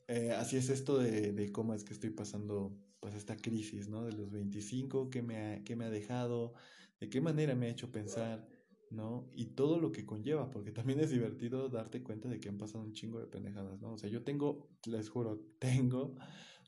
Eh, 0.08 0.32
así 0.32 0.58
es 0.58 0.70
esto 0.70 0.98
de, 0.98 1.32
de, 1.32 1.52
cómo 1.52 1.74
es 1.74 1.84
que 1.84 1.94
estoy 1.94 2.10
pasando 2.12 2.78
pues 3.00 3.16
esta 3.16 3.36
crisis, 3.36 3.90
¿no? 3.90 4.06
De 4.06 4.12
los 4.12 4.32
25, 4.32 5.10
que 5.10 5.22
me, 5.22 5.64
que 5.66 5.76
me 5.76 5.86
ha 5.86 5.90
dejado, 5.90 6.54
de 7.00 7.10
qué 7.10 7.20
manera 7.20 7.56
me 7.56 7.66
ha 7.66 7.70
hecho 7.70 7.92
pensar, 7.92 8.48
¿no? 8.92 9.30
Y 9.34 9.48
todo 9.48 9.80
lo 9.80 9.92
que 9.92 10.06
conlleva, 10.06 10.52
porque 10.52 10.72
también 10.72 11.00
es 11.00 11.10
divertido 11.10 11.70
darte 11.70 12.04
cuenta 12.04 12.28
de 12.30 12.40
que 12.40 12.50
han 12.50 12.58
pasado 12.58 12.84
un 12.84 12.94
chingo 12.94 13.20
de 13.20 13.28
pendejadas, 13.28 13.82
¿no? 13.82 13.94
O 13.94 13.98
sea, 13.98 14.10
yo 14.10 14.24
tengo, 14.24 14.70
les 14.86 15.10
juro, 15.10 15.40
tengo 15.60 16.16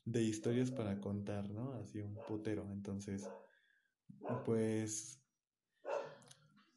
de 0.04 0.22
historias 0.22 0.70
para 0.70 1.00
contar, 1.00 1.50
¿no? 1.50 1.72
Así 1.74 2.00
un 2.00 2.16
putero. 2.26 2.70
Entonces, 2.72 3.28
pues... 4.44 5.20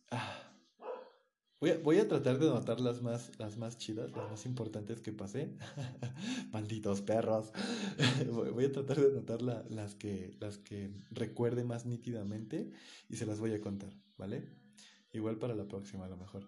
Ah, 0.10 0.54
voy, 1.60 1.72
a, 1.72 1.78
voy 1.80 1.98
a 1.98 2.08
tratar 2.08 2.40
de 2.40 2.46
notar 2.46 2.80
las 2.80 3.02
más, 3.02 3.38
las 3.40 3.58
más 3.58 3.78
chidas, 3.78 4.12
las 4.12 4.30
más 4.30 4.46
importantes 4.46 5.02
que 5.02 5.12
pasé. 5.12 5.58
Malditos 6.52 7.02
perros. 7.02 7.52
voy, 8.32 8.66
a 8.66 8.72
tratar 8.72 9.00
de 9.00 9.12
notar 9.12 9.42
las, 9.42 9.96
que, 9.96 10.36
las 10.40 10.58
que 10.58 10.92
recuerde 11.12 11.64
más 11.64 11.86
nítidamente 11.86 12.72
y 13.10 13.18
se 13.18 13.26
las 13.26 13.40
voy 13.40 13.54
a 13.54 13.62
contar, 13.62 13.94
¿vale? 14.18 14.67
Igual 15.12 15.38
para 15.38 15.56
la 15.56 15.68
próxima 15.68 16.06
a 16.06 16.10
lo 16.10 16.18
mejor. 16.18 16.48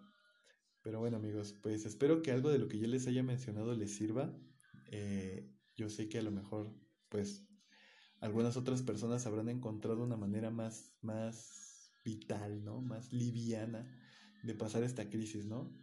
Pero 0.81 0.99
bueno 0.99 1.17
amigos, 1.17 1.53
pues 1.61 1.85
espero 1.85 2.21
que 2.21 2.31
algo 2.31 2.49
de 2.49 2.59
lo 2.59 2.67
que 2.67 2.79
yo 2.79 2.87
les 2.87 3.07
haya 3.07 3.23
mencionado 3.23 3.75
les 3.75 3.95
sirva. 3.95 4.33
Eh, 4.91 5.51
yo 5.75 5.89
sé 5.89 6.09
que 6.09 6.19
a 6.19 6.23
lo 6.23 6.31
mejor 6.31 6.73
pues 7.09 7.47
algunas 8.19 8.57
otras 8.57 8.81
personas 8.81 9.25
habrán 9.25 9.49
encontrado 9.49 10.03
una 10.03 10.17
manera 10.17 10.51
más, 10.51 10.93
más 11.01 11.91
vital, 12.03 12.63
¿no? 12.63 12.81
Más 12.81 13.11
liviana 13.13 13.87
de 14.43 14.55
pasar 14.55 14.83
esta 14.83 15.09
crisis, 15.09 15.45
¿no? 15.45 15.73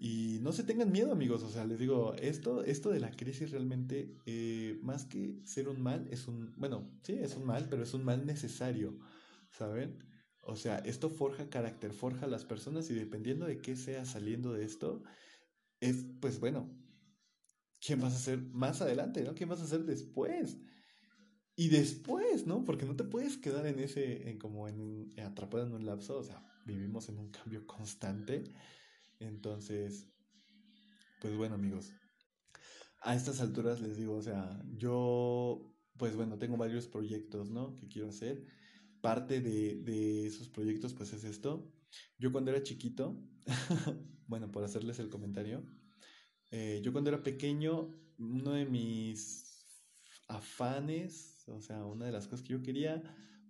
Y 0.00 0.38
no 0.42 0.52
se 0.52 0.62
tengan 0.62 0.92
miedo, 0.92 1.12
amigos. 1.12 1.42
O 1.42 1.50
sea, 1.50 1.64
les 1.64 1.78
digo, 1.78 2.14
esto, 2.14 2.62
esto 2.62 2.90
de 2.90 3.00
la 3.00 3.10
crisis 3.10 3.50
realmente, 3.50 4.16
eh, 4.26 4.78
más 4.82 5.04
que 5.04 5.40
ser 5.44 5.68
un 5.68 5.80
mal, 5.82 6.06
es 6.10 6.28
un, 6.28 6.54
bueno, 6.56 6.88
sí, 7.02 7.14
es 7.14 7.36
un 7.36 7.44
mal, 7.44 7.68
pero 7.68 7.82
es 7.82 7.94
un 7.94 8.04
mal 8.04 8.24
necesario, 8.24 8.96
¿saben? 9.50 9.98
O 10.48 10.56
sea, 10.56 10.78
esto 10.78 11.10
forja 11.10 11.50
carácter, 11.50 11.92
forja 11.92 12.24
a 12.24 12.28
las 12.28 12.46
personas 12.46 12.88
y 12.88 12.94
dependiendo 12.94 13.44
de 13.44 13.60
qué 13.60 13.76
sea 13.76 14.06
saliendo 14.06 14.54
de 14.54 14.64
esto, 14.64 15.02
es, 15.78 16.06
pues 16.22 16.40
bueno, 16.40 16.70
¿quién 17.78 18.00
vas 18.00 18.14
a 18.14 18.18
ser 18.18 18.40
más 18.40 18.80
adelante, 18.80 19.22
¿no? 19.24 19.34
¿Quién 19.34 19.50
vas 19.50 19.60
a 19.60 19.66
ser 19.66 19.84
después? 19.84 20.56
Y 21.54 21.68
después, 21.68 22.46
¿no? 22.46 22.64
Porque 22.64 22.86
no 22.86 22.96
te 22.96 23.04
puedes 23.04 23.36
quedar 23.36 23.66
en 23.66 23.78
ese, 23.78 24.30
en 24.30 24.38
como 24.38 24.68
en, 24.68 25.12
atrapado 25.20 25.66
en 25.66 25.74
un 25.74 25.84
lapso, 25.84 26.18
o 26.18 26.24
sea, 26.24 26.42
vivimos 26.64 27.10
en 27.10 27.18
un 27.18 27.30
cambio 27.30 27.66
constante. 27.66 28.44
Entonces, 29.18 30.08
pues 31.20 31.36
bueno, 31.36 31.56
amigos, 31.56 31.92
a 33.02 33.14
estas 33.14 33.42
alturas 33.42 33.82
les 33.82 33.98
digo, 33.98 34.14
o 34.14 34.22
sea, 34.22 34.62
yo, 34.78 35.76
pues 35.98 36.16
bueno, 36.16 36.38
tengo 36.38 36.56
varios 36.56 36.88
proyectos, 36.88 37.50
¿no? 37.50 37.76
Que 37.76 37.86
quiero 37.86 38.08
hacer. 38.08 38.46
Parte 39.00 39.40
de, 39.40 39.76
de 39.76 40.26
esos 40.26 40.48
proyectos, 40.48 40.94
pues 40.94 41.12
es 41.12 41.24
esto. 41.24 41.72
Yo 42.18 42.32
cuando 42.32 42.50
era 42.50 42.62
chiquito, 42.62 43.22
bueno, 44.26 44.50
por 44.50 44.64
hacerles 44.64 44.98
el 44.98 45.08
comentario, 45.08 45.64
eh, 46.50 46.80
yo 46.82 46.92
cuando 46.92 47.10
era 47.10 47.22
pequeño, 47.22 47.90
uno 48.18 48.52
de 48.52 48.64
mis 48.64 49.48
afanes, 50.28 51.44
o 51.48 51.60
sea, 51.60 51.84
una 51.84 52.06
de 52.06 52.12
las 52.12 52.26
cosas 52.26 52.42
que 52.42 52.52
yo 52.52 52.62
quería 52.62 53.02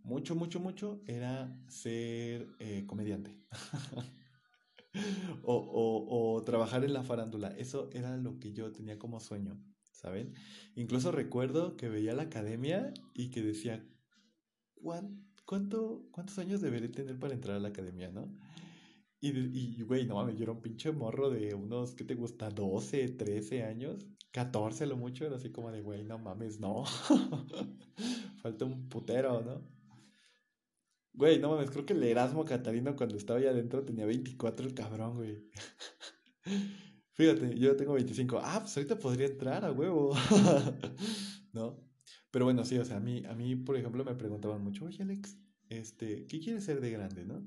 mucho, 0.03 0.35
mucho, 0.35 0.61
mucho, 0.61 1.03
era 1.07 1.61
ser 1.69 2.49
eh, 2.59 2.85
comediante. 2.87 3.37
o, 5.43 5.55
o, 5.55 6.35
o, 6.35 6.45
trabajar 6.45 6.85
en 6.85 6.93
la 6.93 7.03
farándula. 7.03 7.49
Eso 7.57 7.91
era 7.93 8.17
lo 8.17 8.39
que 8.39 8.53
yo 8.53 8.73
tenía 8.73 8.99
como 8.99 9.21
sueño, 9.21 9.63
¿saben? 9.93 10.35
Incluso 10.75 11.13
recuerdo 11.13 11.77
que 11.77 11.89
veía 11.89 12.15
la 12.15 12.25
academia 12.25 12.93
y 13.15 13.31
que 13.31 13.43
decía, 13.43 13.87
¿cuánto, 14.75 15.28
¿cuántos 15.49 16.39
años 16.39 16.61
debería 16.61 16.93
tener 16.93 17.19
para 17.19 17.33
entrar 17.33 17.57
a 17.57 17.61
la 17.61 17.69
academia, 17.69 18.11
no? 18.11 18.29
Y, 19.21 19.83
güey, 19.83 20.07
no 20.07 20.15
mames, 20.15 20.37
yo 20.37 20.45
era 20.45 20.53
un 20.53 20.61
pinche 20.61 20.93
morro 20.93 21.31
de 21.31 21.55
unos, 21.55 21.95
¿qué 21.95 22.05
te 22.05 22.15
gusta? 22.15 22.51
12, 22.51 23.09
13 23.09 23.65
años, 23.65 24.07
14 24.31 24.87
lo 24.87 24.97
mucho, 24.97 25.27
era 25.27 25.37
así 25.37 25.51
como 25.51 25.73
de, 25.73 25.81
güey, 25.81 26.05
no 26.05 26.19
mames, 26.19 26.61
no. 26.61 26.85
Falta 28.43 28.65
un 28.65 28.89
putero, 28.89 29.41
¿no? 29.41 29.67
Güey, 31.15 31.41
no 31.41 31.51
mames, 31.51 31.71
creo 31.71 31.85
que 31.85 31.95
el 31.95 32.03
Erasmo 32.05 32.45
Catarino 32.45 32.95
cuando 32.95 33.17
estaba 33.17 33.41
allá 33.41 33.51
adentro 33.51 33.85
tenía 33.85 34.07
24 34.07 34.67
el 34.67 34.75
cabrón, 34.75 35.17
güey. 35.17 35.51
Fíjate, 37.15 37.59
yo 37.59 37.75
tengo 37.75 37.95
25. 37.95 38.39
Ah, 38.41 38.61
pues 38.61 38.77
ahorita 38.77 38.97
podría 38.97 39.27
entrar 39.27 39.65
a 39.65 39.73
huevo. 39.73 40.15
¿No? 41.53 41.88
Pero 42.31 42.45
bueno, 42.45 42.64
sí, 42.64 42.79
o 42.79 42.85
sea, 42.85 42.99
a 42.99 43.01
mí, 43.01 43.25
a 43.27 43.35
mí, 43.35 43.57
por 43.57 43.77
ejemplo, 43.77 44.05
me 44.05 44.14
preguntaban 44.14 44.62
mucho, 44.62 44.85
oye, 44.85 45.03
Alex, 45.03 45.37
este, 45.69 46.27
¿qué 46.27 46.41
quieres 46.41 46.64
ser 46.64 46.81
de 46.81 46.91
grande, 46.91 47.25
no? 47.25 47.43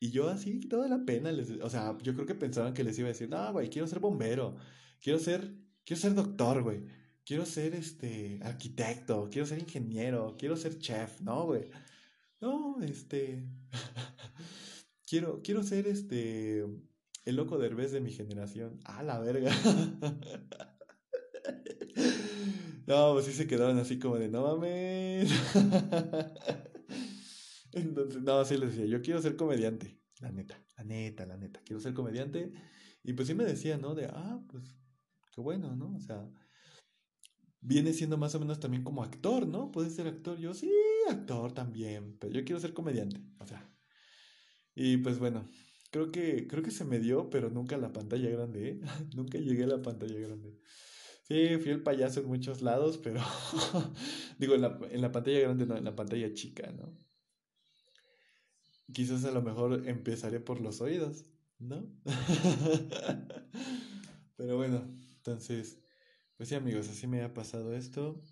Y 0.00 0.10
yo 0.10 0.28
así, 0.28 0.60
toda 0.60 0.88
la 0.88 1.04
pena, 1.04 1.32
les, 1.32 1.50
o 1.50 1.70
sea, 1.70 1.96
yo 2.02 2.14
creo 2.14 2.26
que 2.26 2.34
pensaban 2.34 2.74
que 2.74 2.84
les 2.84 2.98
iba 2.98 3.06
a 3.08 3.12
decir, 3.12 3.28
no, 3.28 3.52
güey, 3.52 3.68
quiero 3.70 3.86
ser 3.88 4.00
bombero, 4.00 4.56
quiero 5.00 5.18
ser, 5.18 5.54
quiero 5.84 6.00
ser 6.00 6.14
doctor, 6.14 6.62
güey, 6.62 6.82
quiero 7.24 7.44
ser, 7.46 7.74
este, 7.74 8.40
arquitecto, 8.42 9.28
quiero 9.30 9.46
ser 9.46 9.58
ingeniero, 9.58 10.36
quiero 10.38 10.56
ser 10.56 10.78
chef, 10.78 11.20
no, 11.20 11.46
güey. 11.46 11.70
No, 12.40 12.80
este, 12.82 13.44
quiero, 15.06 15.42
quiero 15.42 15.62
ser, 15.62 15.86
este, 15.88 16.64
el 17.24 17.36
loco 17.36 17.58
derbez 17.58 17.92
de 17.92 18.00
mi 18.00 18.12
generación. 18.12 18.80
Ah, 18.84 19.02
la 19.02 19.18
verga. 19.18 19.50
no, 22.88 23.12
pues 23.12 23.26
sí 23.26 23.34
se 23.34 23.46
quedaron 23.46 23.78
así 23.78 23.98
como 23.98 24.16
de, 24.16 24.30
no 24.30 24.46
mames. 24.46 25.30
Entonces, 27.72 28.22
no, 28.22 28.42
sí 28.46 28.56
les 28.56 28.70
decía, 28.70 28.86
yo 28.86 29.02
quiero 29.02 29.20
ser 29.20 29.36
comediante, 29.36 30.00
la 30.20 30.32
neta, 30.32 30.58
la 30.78 30.84
neta, 30.84 31.26
la 31.26 31.36
neta, 31.36 31.60
quiero 31.66 31.80
ser 31.80 31.92
comediante. 31.92 32.50
Y 33.04 33.12
pues 33.12 33.28
sí 33.28 33.34
me 33.34 33.44
decía, 33.44 33.76
¿no? 33.76 33.94
De, 33.94 34.06
ah, 34.06 34.40
pues, 34.48 34.74
qué 35.34 35.42
bueno, 35.42 35.76
¿no? 35.76 35.96
O 35.96 36.00
sea, 36.00 36.30
viene 37.60 37.92
siendo 37.92 38.16
más 38.16 38.34
o 38.34 38.40
menos 38.40 38.58
también 38.58 38.84
como 38.84 39.02
actor, 39.02 39.46
¿no? 39.46 39.70
Puedes 39.70 39.94
ser 39.94 40.06
actor. 40.06 40.38
Yo 40.38 40.54
sí, 40.54 40.72
actor 41.10 41.52
también, 41.52 42.16
pero 42.18 42.32
yo 42.32 42.42
quiero 42.42 42.58
ser 42.58 42.72
comediante, 42.72 43.20
o 43.38 43.46
sea. 43.46 43.70
Y 44.74 44.96
pues 44.96 45.18
bueno, 45.18 45.46
creo 45.90 46.10
que, 46.10 46.46
creo 46.46 46.62
que 46.62 46.70
se 46.70 46.86
me 46.86 47.00
dio, 47.00 47.28
pero 47.28 47.50
nunca 47.50 47.76
la 47.76 47.92
pantalla 47.92 48.30
grande, 48.30 48.70
¿eh? 48.70 48.80
nunca 49.14 49.36
llegué 49.36 49.64
a 49.64 49.66
la 49.66 49.82
pantalla 49.82 50.18
grande. 50.18 50.58
Sí, 51.28 51.58
fui 51.58 51.70
el 51.72 51.82
payaso 51.82 52.20
en 52.20 52.26
muchos 52.26 52.62
lados, 52.62 52.96
pero 52.98 53.20
digo, 54.38 54.54
en 54.54 54.62
la, 54.62 54.78
en 54.90 55.02
la 55.02 55.12
pantalla 55.12 55.40
grande, 55.40 55.66
no, 55.66 55.76
en 55.76 55.84
la 55.84 55.94
pantalla 55.94 56.32
chica, 56.32 56.72
¿no? 56.72 56.96
quizás 58.92 59.24
a 59.24 59.30
lo 59.30 59.42
mejor 59.42 59.86
empezaré 59.86 60.40
por 60.40 60.60
los 60.60 60.80
oídos, 60.80 61.24
¿no? 61.58 61.86
Pero 64.36 64.56
bueno, 64.56 64.82
entonces, 65.16 65.78
pues 66.36 66.48
sí 66.48 66.54
amigos, 66.54 66.88
así 66.88 67.06
me 67.06 67.22
ha 67.22 67.34
pasado 67.34 67.74
esto. 67.74 68.22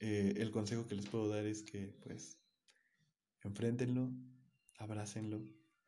Eh, 0.00 0.34
el 0.38 0.50
consejo 0.50 0.86
que 0.86 0.96
les 0.96 1.06
puedo 1.06 1.28
dar 1.28 1.46
es 1.46 1.62
que 1.62 1.94
pues 2.02 2.40
enfréntenlo, 3.42 4.10
abrácenlo, 4.78 5.44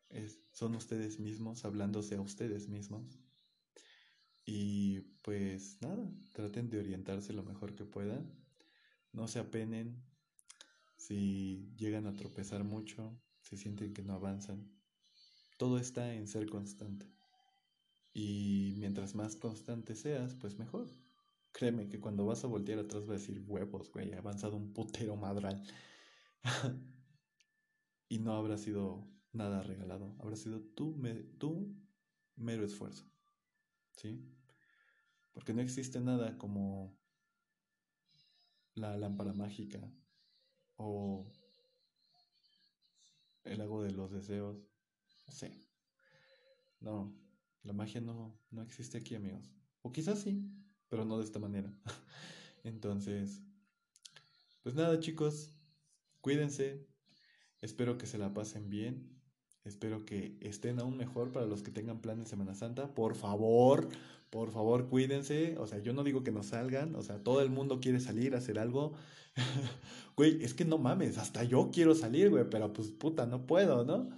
es, 0.09 0.39
son 0.53 0.77
ustedes 0.77 1.19
mismos, 1.19 1.65
hablándose 1.65 2.15
a 2.15 2.21
ustedes 2.21 2.69
mismos. 2.69 3.19
Y 4.45 5.14
pues 5.25 5.81
nada, 5.81 6.07
traten 6.33 6.69
de 6.69 6.79
orientarse 6.79 7.33
lo 7.33 7.43
mejor 7.43 7.75
que 7.75 7.87
puedan. 7.87 8.31
No 9.11 9.27
se 9.27 9.39
apenen 9.39 10.05
si 10.99 11.73
llegan 11.79 12.07
a 12.07 12.15
tropezar 12.15 12.63
mucho, 12.63 13.19
se 13.41 13.57
sienten 13.57 13.95
que 13.95 14.03
no 14.03 14.13
avanzan. 14.13 14.71
Todo 15.57 15.79
está 15.79 16.13
en 16.13 16.29
ser 16.29 16.47
constante. 16.47 17.07
Y 18.13 18.75
mientras 18.77 19.15
más 19.15 19.37
constante 19.37 19.95
seas, 19.95 20.35
pues 20.35 20.59
mejor. 20.59 20.91
Créeme 21.53 21.89
que 21.89 22.01
cuando 22.01 22.27
vas 22.27 22.45
a 22.45 22.49
voltear 22.49 22.79
atrás 22.79 23.07
vas 23.07 23.11
a 23.11 23.21
decir 23.21 23.43
huevos, 23.47 23.91
güey, 23.93 24.11
he 24.11 24.17
avanzado 24.17 24.57
un 24.57 24.75
putero 24.75 25.17
madral. 25.17 25.63
y 28.11 28.19
no 28.19 28.37
habrá 28.37 28.59
sido 28.59 29.09
nada 29.33 29.63
regalado, 29.63 30.17
habrá 30.21 30.37
sido 30.37 30.61
tu, 30.61 31.01
tu 31.39 31.75
mero 32.37 32.65
esfuerzo. 32.65 33.11
¿Sí? 33.93 34.23
Porque 35.35 35.53
no 35.53 35.61
existe 35.61 36.01
nada 36.01 36.39
como 36.39 36.97
la 38.75 38.97
lámpara 38.97 39.33
mágica 39.33 39.81
o 40.77 41.25
el 43.45 43.59
lago 43.59 43.83
de 43.83 43.93
los 43.93 44.11
deseos. 44.11 44.57
No 45.27 45.33
sé. 45.33 45.53
No, 46.81 47.15
la 47.63 47.73
magia 47.73 48.01
no, 48.01 48.39
no 48.51 48.63
existe 48.63 48.99
aquí, 48.99 49.15
amigos. 49.15 49.53
O 49.83 49.93
quizás 49.93 50.21
sí, 50.21 50.51
pero 50.89 51.05
no 51.05 51.19
de 51.19 51.25
esta 51.25 51.39
manera. 51.39 51.73
Entonces, 52.65 53.43
pues 54.63 54.75
nada, 54.75 54.99
chicos, 55.01 55.51
cuídense. 56.21 56.87
Espero 57.61 57.97
que 57.99 58.07
se 58.07 58.19
la 58.19 58.33
pasen 58.35 58.69
bien. 58.69 59.15
Espero 59.65 60.05
que 60.05 60.37
estén 60.41 60.79
aún 60.79 60.97
mejor 60.99 61.33
para 61.33 61.47
los 61.47 61.63
que 61.63 61.71
tengan 61.71 62.01
plan 62.01 62.19
en 62.19 62.27
Semana 62.27 62.55
Santa. 62.55 62.95
Por 62.95 63.15
favor, 63.15 63.89
por 64.35 64.51
favor, 64.51 64.89
cuídense. 64.89 65.57
O 65.59 65.67
sea, 65.69 65.79
yo 65.79 65.93
no 65.93 66.03
digo 66.03 66.25
que 66.25 66.33
no 66.33 66.43
salgan. 66.43 66.97
O 66.97 67.03
sea, 67.03 67.23
todo 67.23 67.41
el 67.41 67.51
mundo 67.51 67.79
quiere 67.79 68.01
salir 68.01 68.35
hacer 68.35 68.59
algo. 68.59 68.95
güey, 70.17 70.43
es 70.43 70.55
que 70.55 70.65
no 70.65 70.77
mames, 70.77 71.19
hasta 71.19 71.45
yo 71.45 71.71
quiero 71.73 71.95
salir, 71.95 72.31
güey, 72.31 72.51
pero 72.51 72.73
pues 72.73 72.91
puta, 72.91 73.27
no 73.27 73.47
puedo, 73.47 73.85
¿no? 73.85 74.11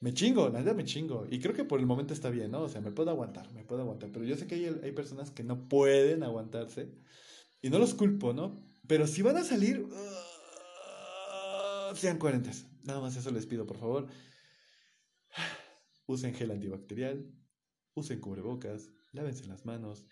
Me 0.00 0.12
chingo, 0.12 0.50
la 0.50 0.58
verdad 0.58 0.74
me 0.74 0.84
chingo. 0.84 1.26
Y 1.30 1.40
creo 1.40 1.54
que 1.54 1.64
por 1.64 1.80
el 1.80 1.86
momento 1.86 2.12
está 2.12 2.28
bien, 2.28 2.50
¿no? 2.50 2.60
O 2.64 2.68
sea, 2.68 2.82
me 2.82 2.90
puedo 2.90 3.08
aguantar, 3.10 3.50
me 3.54 3.64
puedo 3.64 3.80
aguantar. 3.80 4.10
Pero 4.12 4.26
yo 4.26 4.36
sé 4.36 4.46
que 4.46 4.56
hay, 4.56 4.66
hay 4.82 4.92
personas 4.92 5.30
que 5.30 5.44
no 5.44 5.66
pueden 5.66 6.22
aguantarse. 6.24 6.90
Y 7.62 7.70
no 7.70 7.78
los 7.78 7.94
culpo, 7.94 8.34
¿no? 8.34 8.62
Pero 8.86 9.06
si 9.06 9.22
van 9.22 9.38
a 9.38 9.44
salir, 9.44 9.80
uh, 9.80 9.86
sean 11.96 12.18
coherentes. 12.18 12.66
Nada 12.82 13.00
más 13.00 13.16
eso 13.16 13.30
les 13.30 13.46
pido, 13.46 13.66
por 13.66 13.78
favor. 13.78 14.08
Usen 16.06 16.34
gel 16.34 16.50
antibacterial, 16.50 17.24
usen 17.94 18.20
cubrebocas, 18.20 18.90
lávense 19.14 19.46
las 19.46 19.64
manos. 19.64 20.06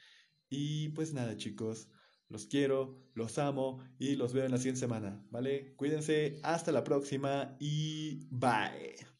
Y 0.48 0.88
pues 0.90 1.12
nada, 1.12 1.36
chicos. 1.36 1.88
Los 2.28 2.46
quiero, 2.46 2.98
los 3.14 3.38
amo 3.38 3.84
y 3.98 4.16
los 4.16 4.32
veo 4.32 4.46
en 4.46 4.52
la 4.52 4.56
siguiente 4.56 4.80
semana, 4.80 5.22
¿vale? 5.30 5.74
Cuídense, 5.76 6.40
hasta 6.42 6.72
la 6.72 6.82
próxima 6.82 7.56
y 7.60 8.26
bye. 8.30 9.11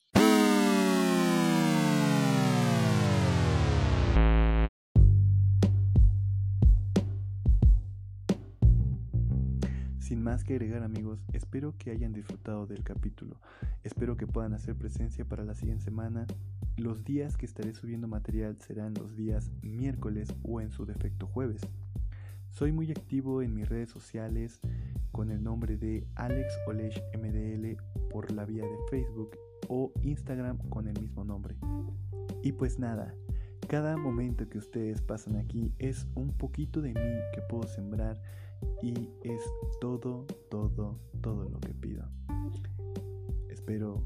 Más 10.22 10.44
que 10.44 10.54
agregar 10.54 10.84
amigos, 10.84 11.24
espero 11.32 11.74
que 11.76 11.90
hayan 11.90 12.12
disfrutado 12.12 12.66
del 12.66 12.84
capítulo. 12.84 13.36
Espero 13.82 14.16
que 14.16 14.28
puedan 14.28 14.54
hacer 14.54 14.76
presencia 14.76 15.24
para 15.24 15.44
la 15.44 15.54
siguiente 15.54 15.84
semana. 15.84 16.26
Los 16.76 17.04
días 17.04 17.36
que 17.36 17.44
estaré 17.44 17.74
subiendo 17.74 18.06
material 18.06 18.56
serán 18.60 18.94
los 18.94 19.16
días 19.16 19.50
miércoles 19.62 20.32
o 20.44 20.60
en 20.60 20.70
su 20.70 20.86
defecto 20.86 21.26
jueves. 21.26 21.62
Soy 22.50 22.70
muy 22.70 22.90
activo 22.92 23.42
en 23.42 23.54
mis 23.54 23.68
redes 23.68 23.90
sociales 23.90 24.60
con 25.10 25.30
el 25.30 25.42
nombre 25.42 25.76
de 25.76 26.06
Alex 26.14 26.54
Olesh 26.68 27.00
MDL 27.18 27.76
por 28.08 28.30
la 28.30 28.44
vía 28.44 28.62
de 28.62 28.78
Facebook 28.90 29.32
o 29.68 29.92
Instagram 30.02 30.58
con 30.68 30.86
el 30.86 30.98
mismo 31.00 31.24
nombre. 31.24 31.56
Y 32.42 32.52
pues 32.52 32.78
nada, 32.78 33.12
cada 33.66 33.96
momento 33.96 34.48
que 34.48 34.58
ustedes 34.58 35.02
pasan 35.02 35.36
aquí 35.36 35.72
es 35.78 36.06
un 36.14 36.32
poquito 36.32 36.80
de 36.80 36.94
mí 36.94 37.20
que 37.34 37.42
puedo 37.48 37.64
sembrar 37.64 38.20
y 38.82 39.10
es 39.22 39.42
todo, 39.80 40.26
todo, 40.50 40.98
todo 41.20 41.48
lo 41.48 41.60
que 41.60 41.74
pido. 41.74 42.04
Espero 43.48 44.02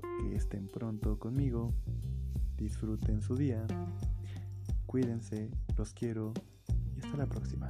que 0.00 0.36
estén 0.36 0.68
pronto 0.68 1.18
conmigo, 1.18 1.72
disfruten 2.56 3.20
su 3.22 3.36
día, 3.36 3.66
cuídense, 4.86 5.50
los 5.76 5.92
quiero 5.92 6.32
y 6.96 7.00
hasta 7.00 7.16
la 7.16 7.26
próxima. 7.26 7.66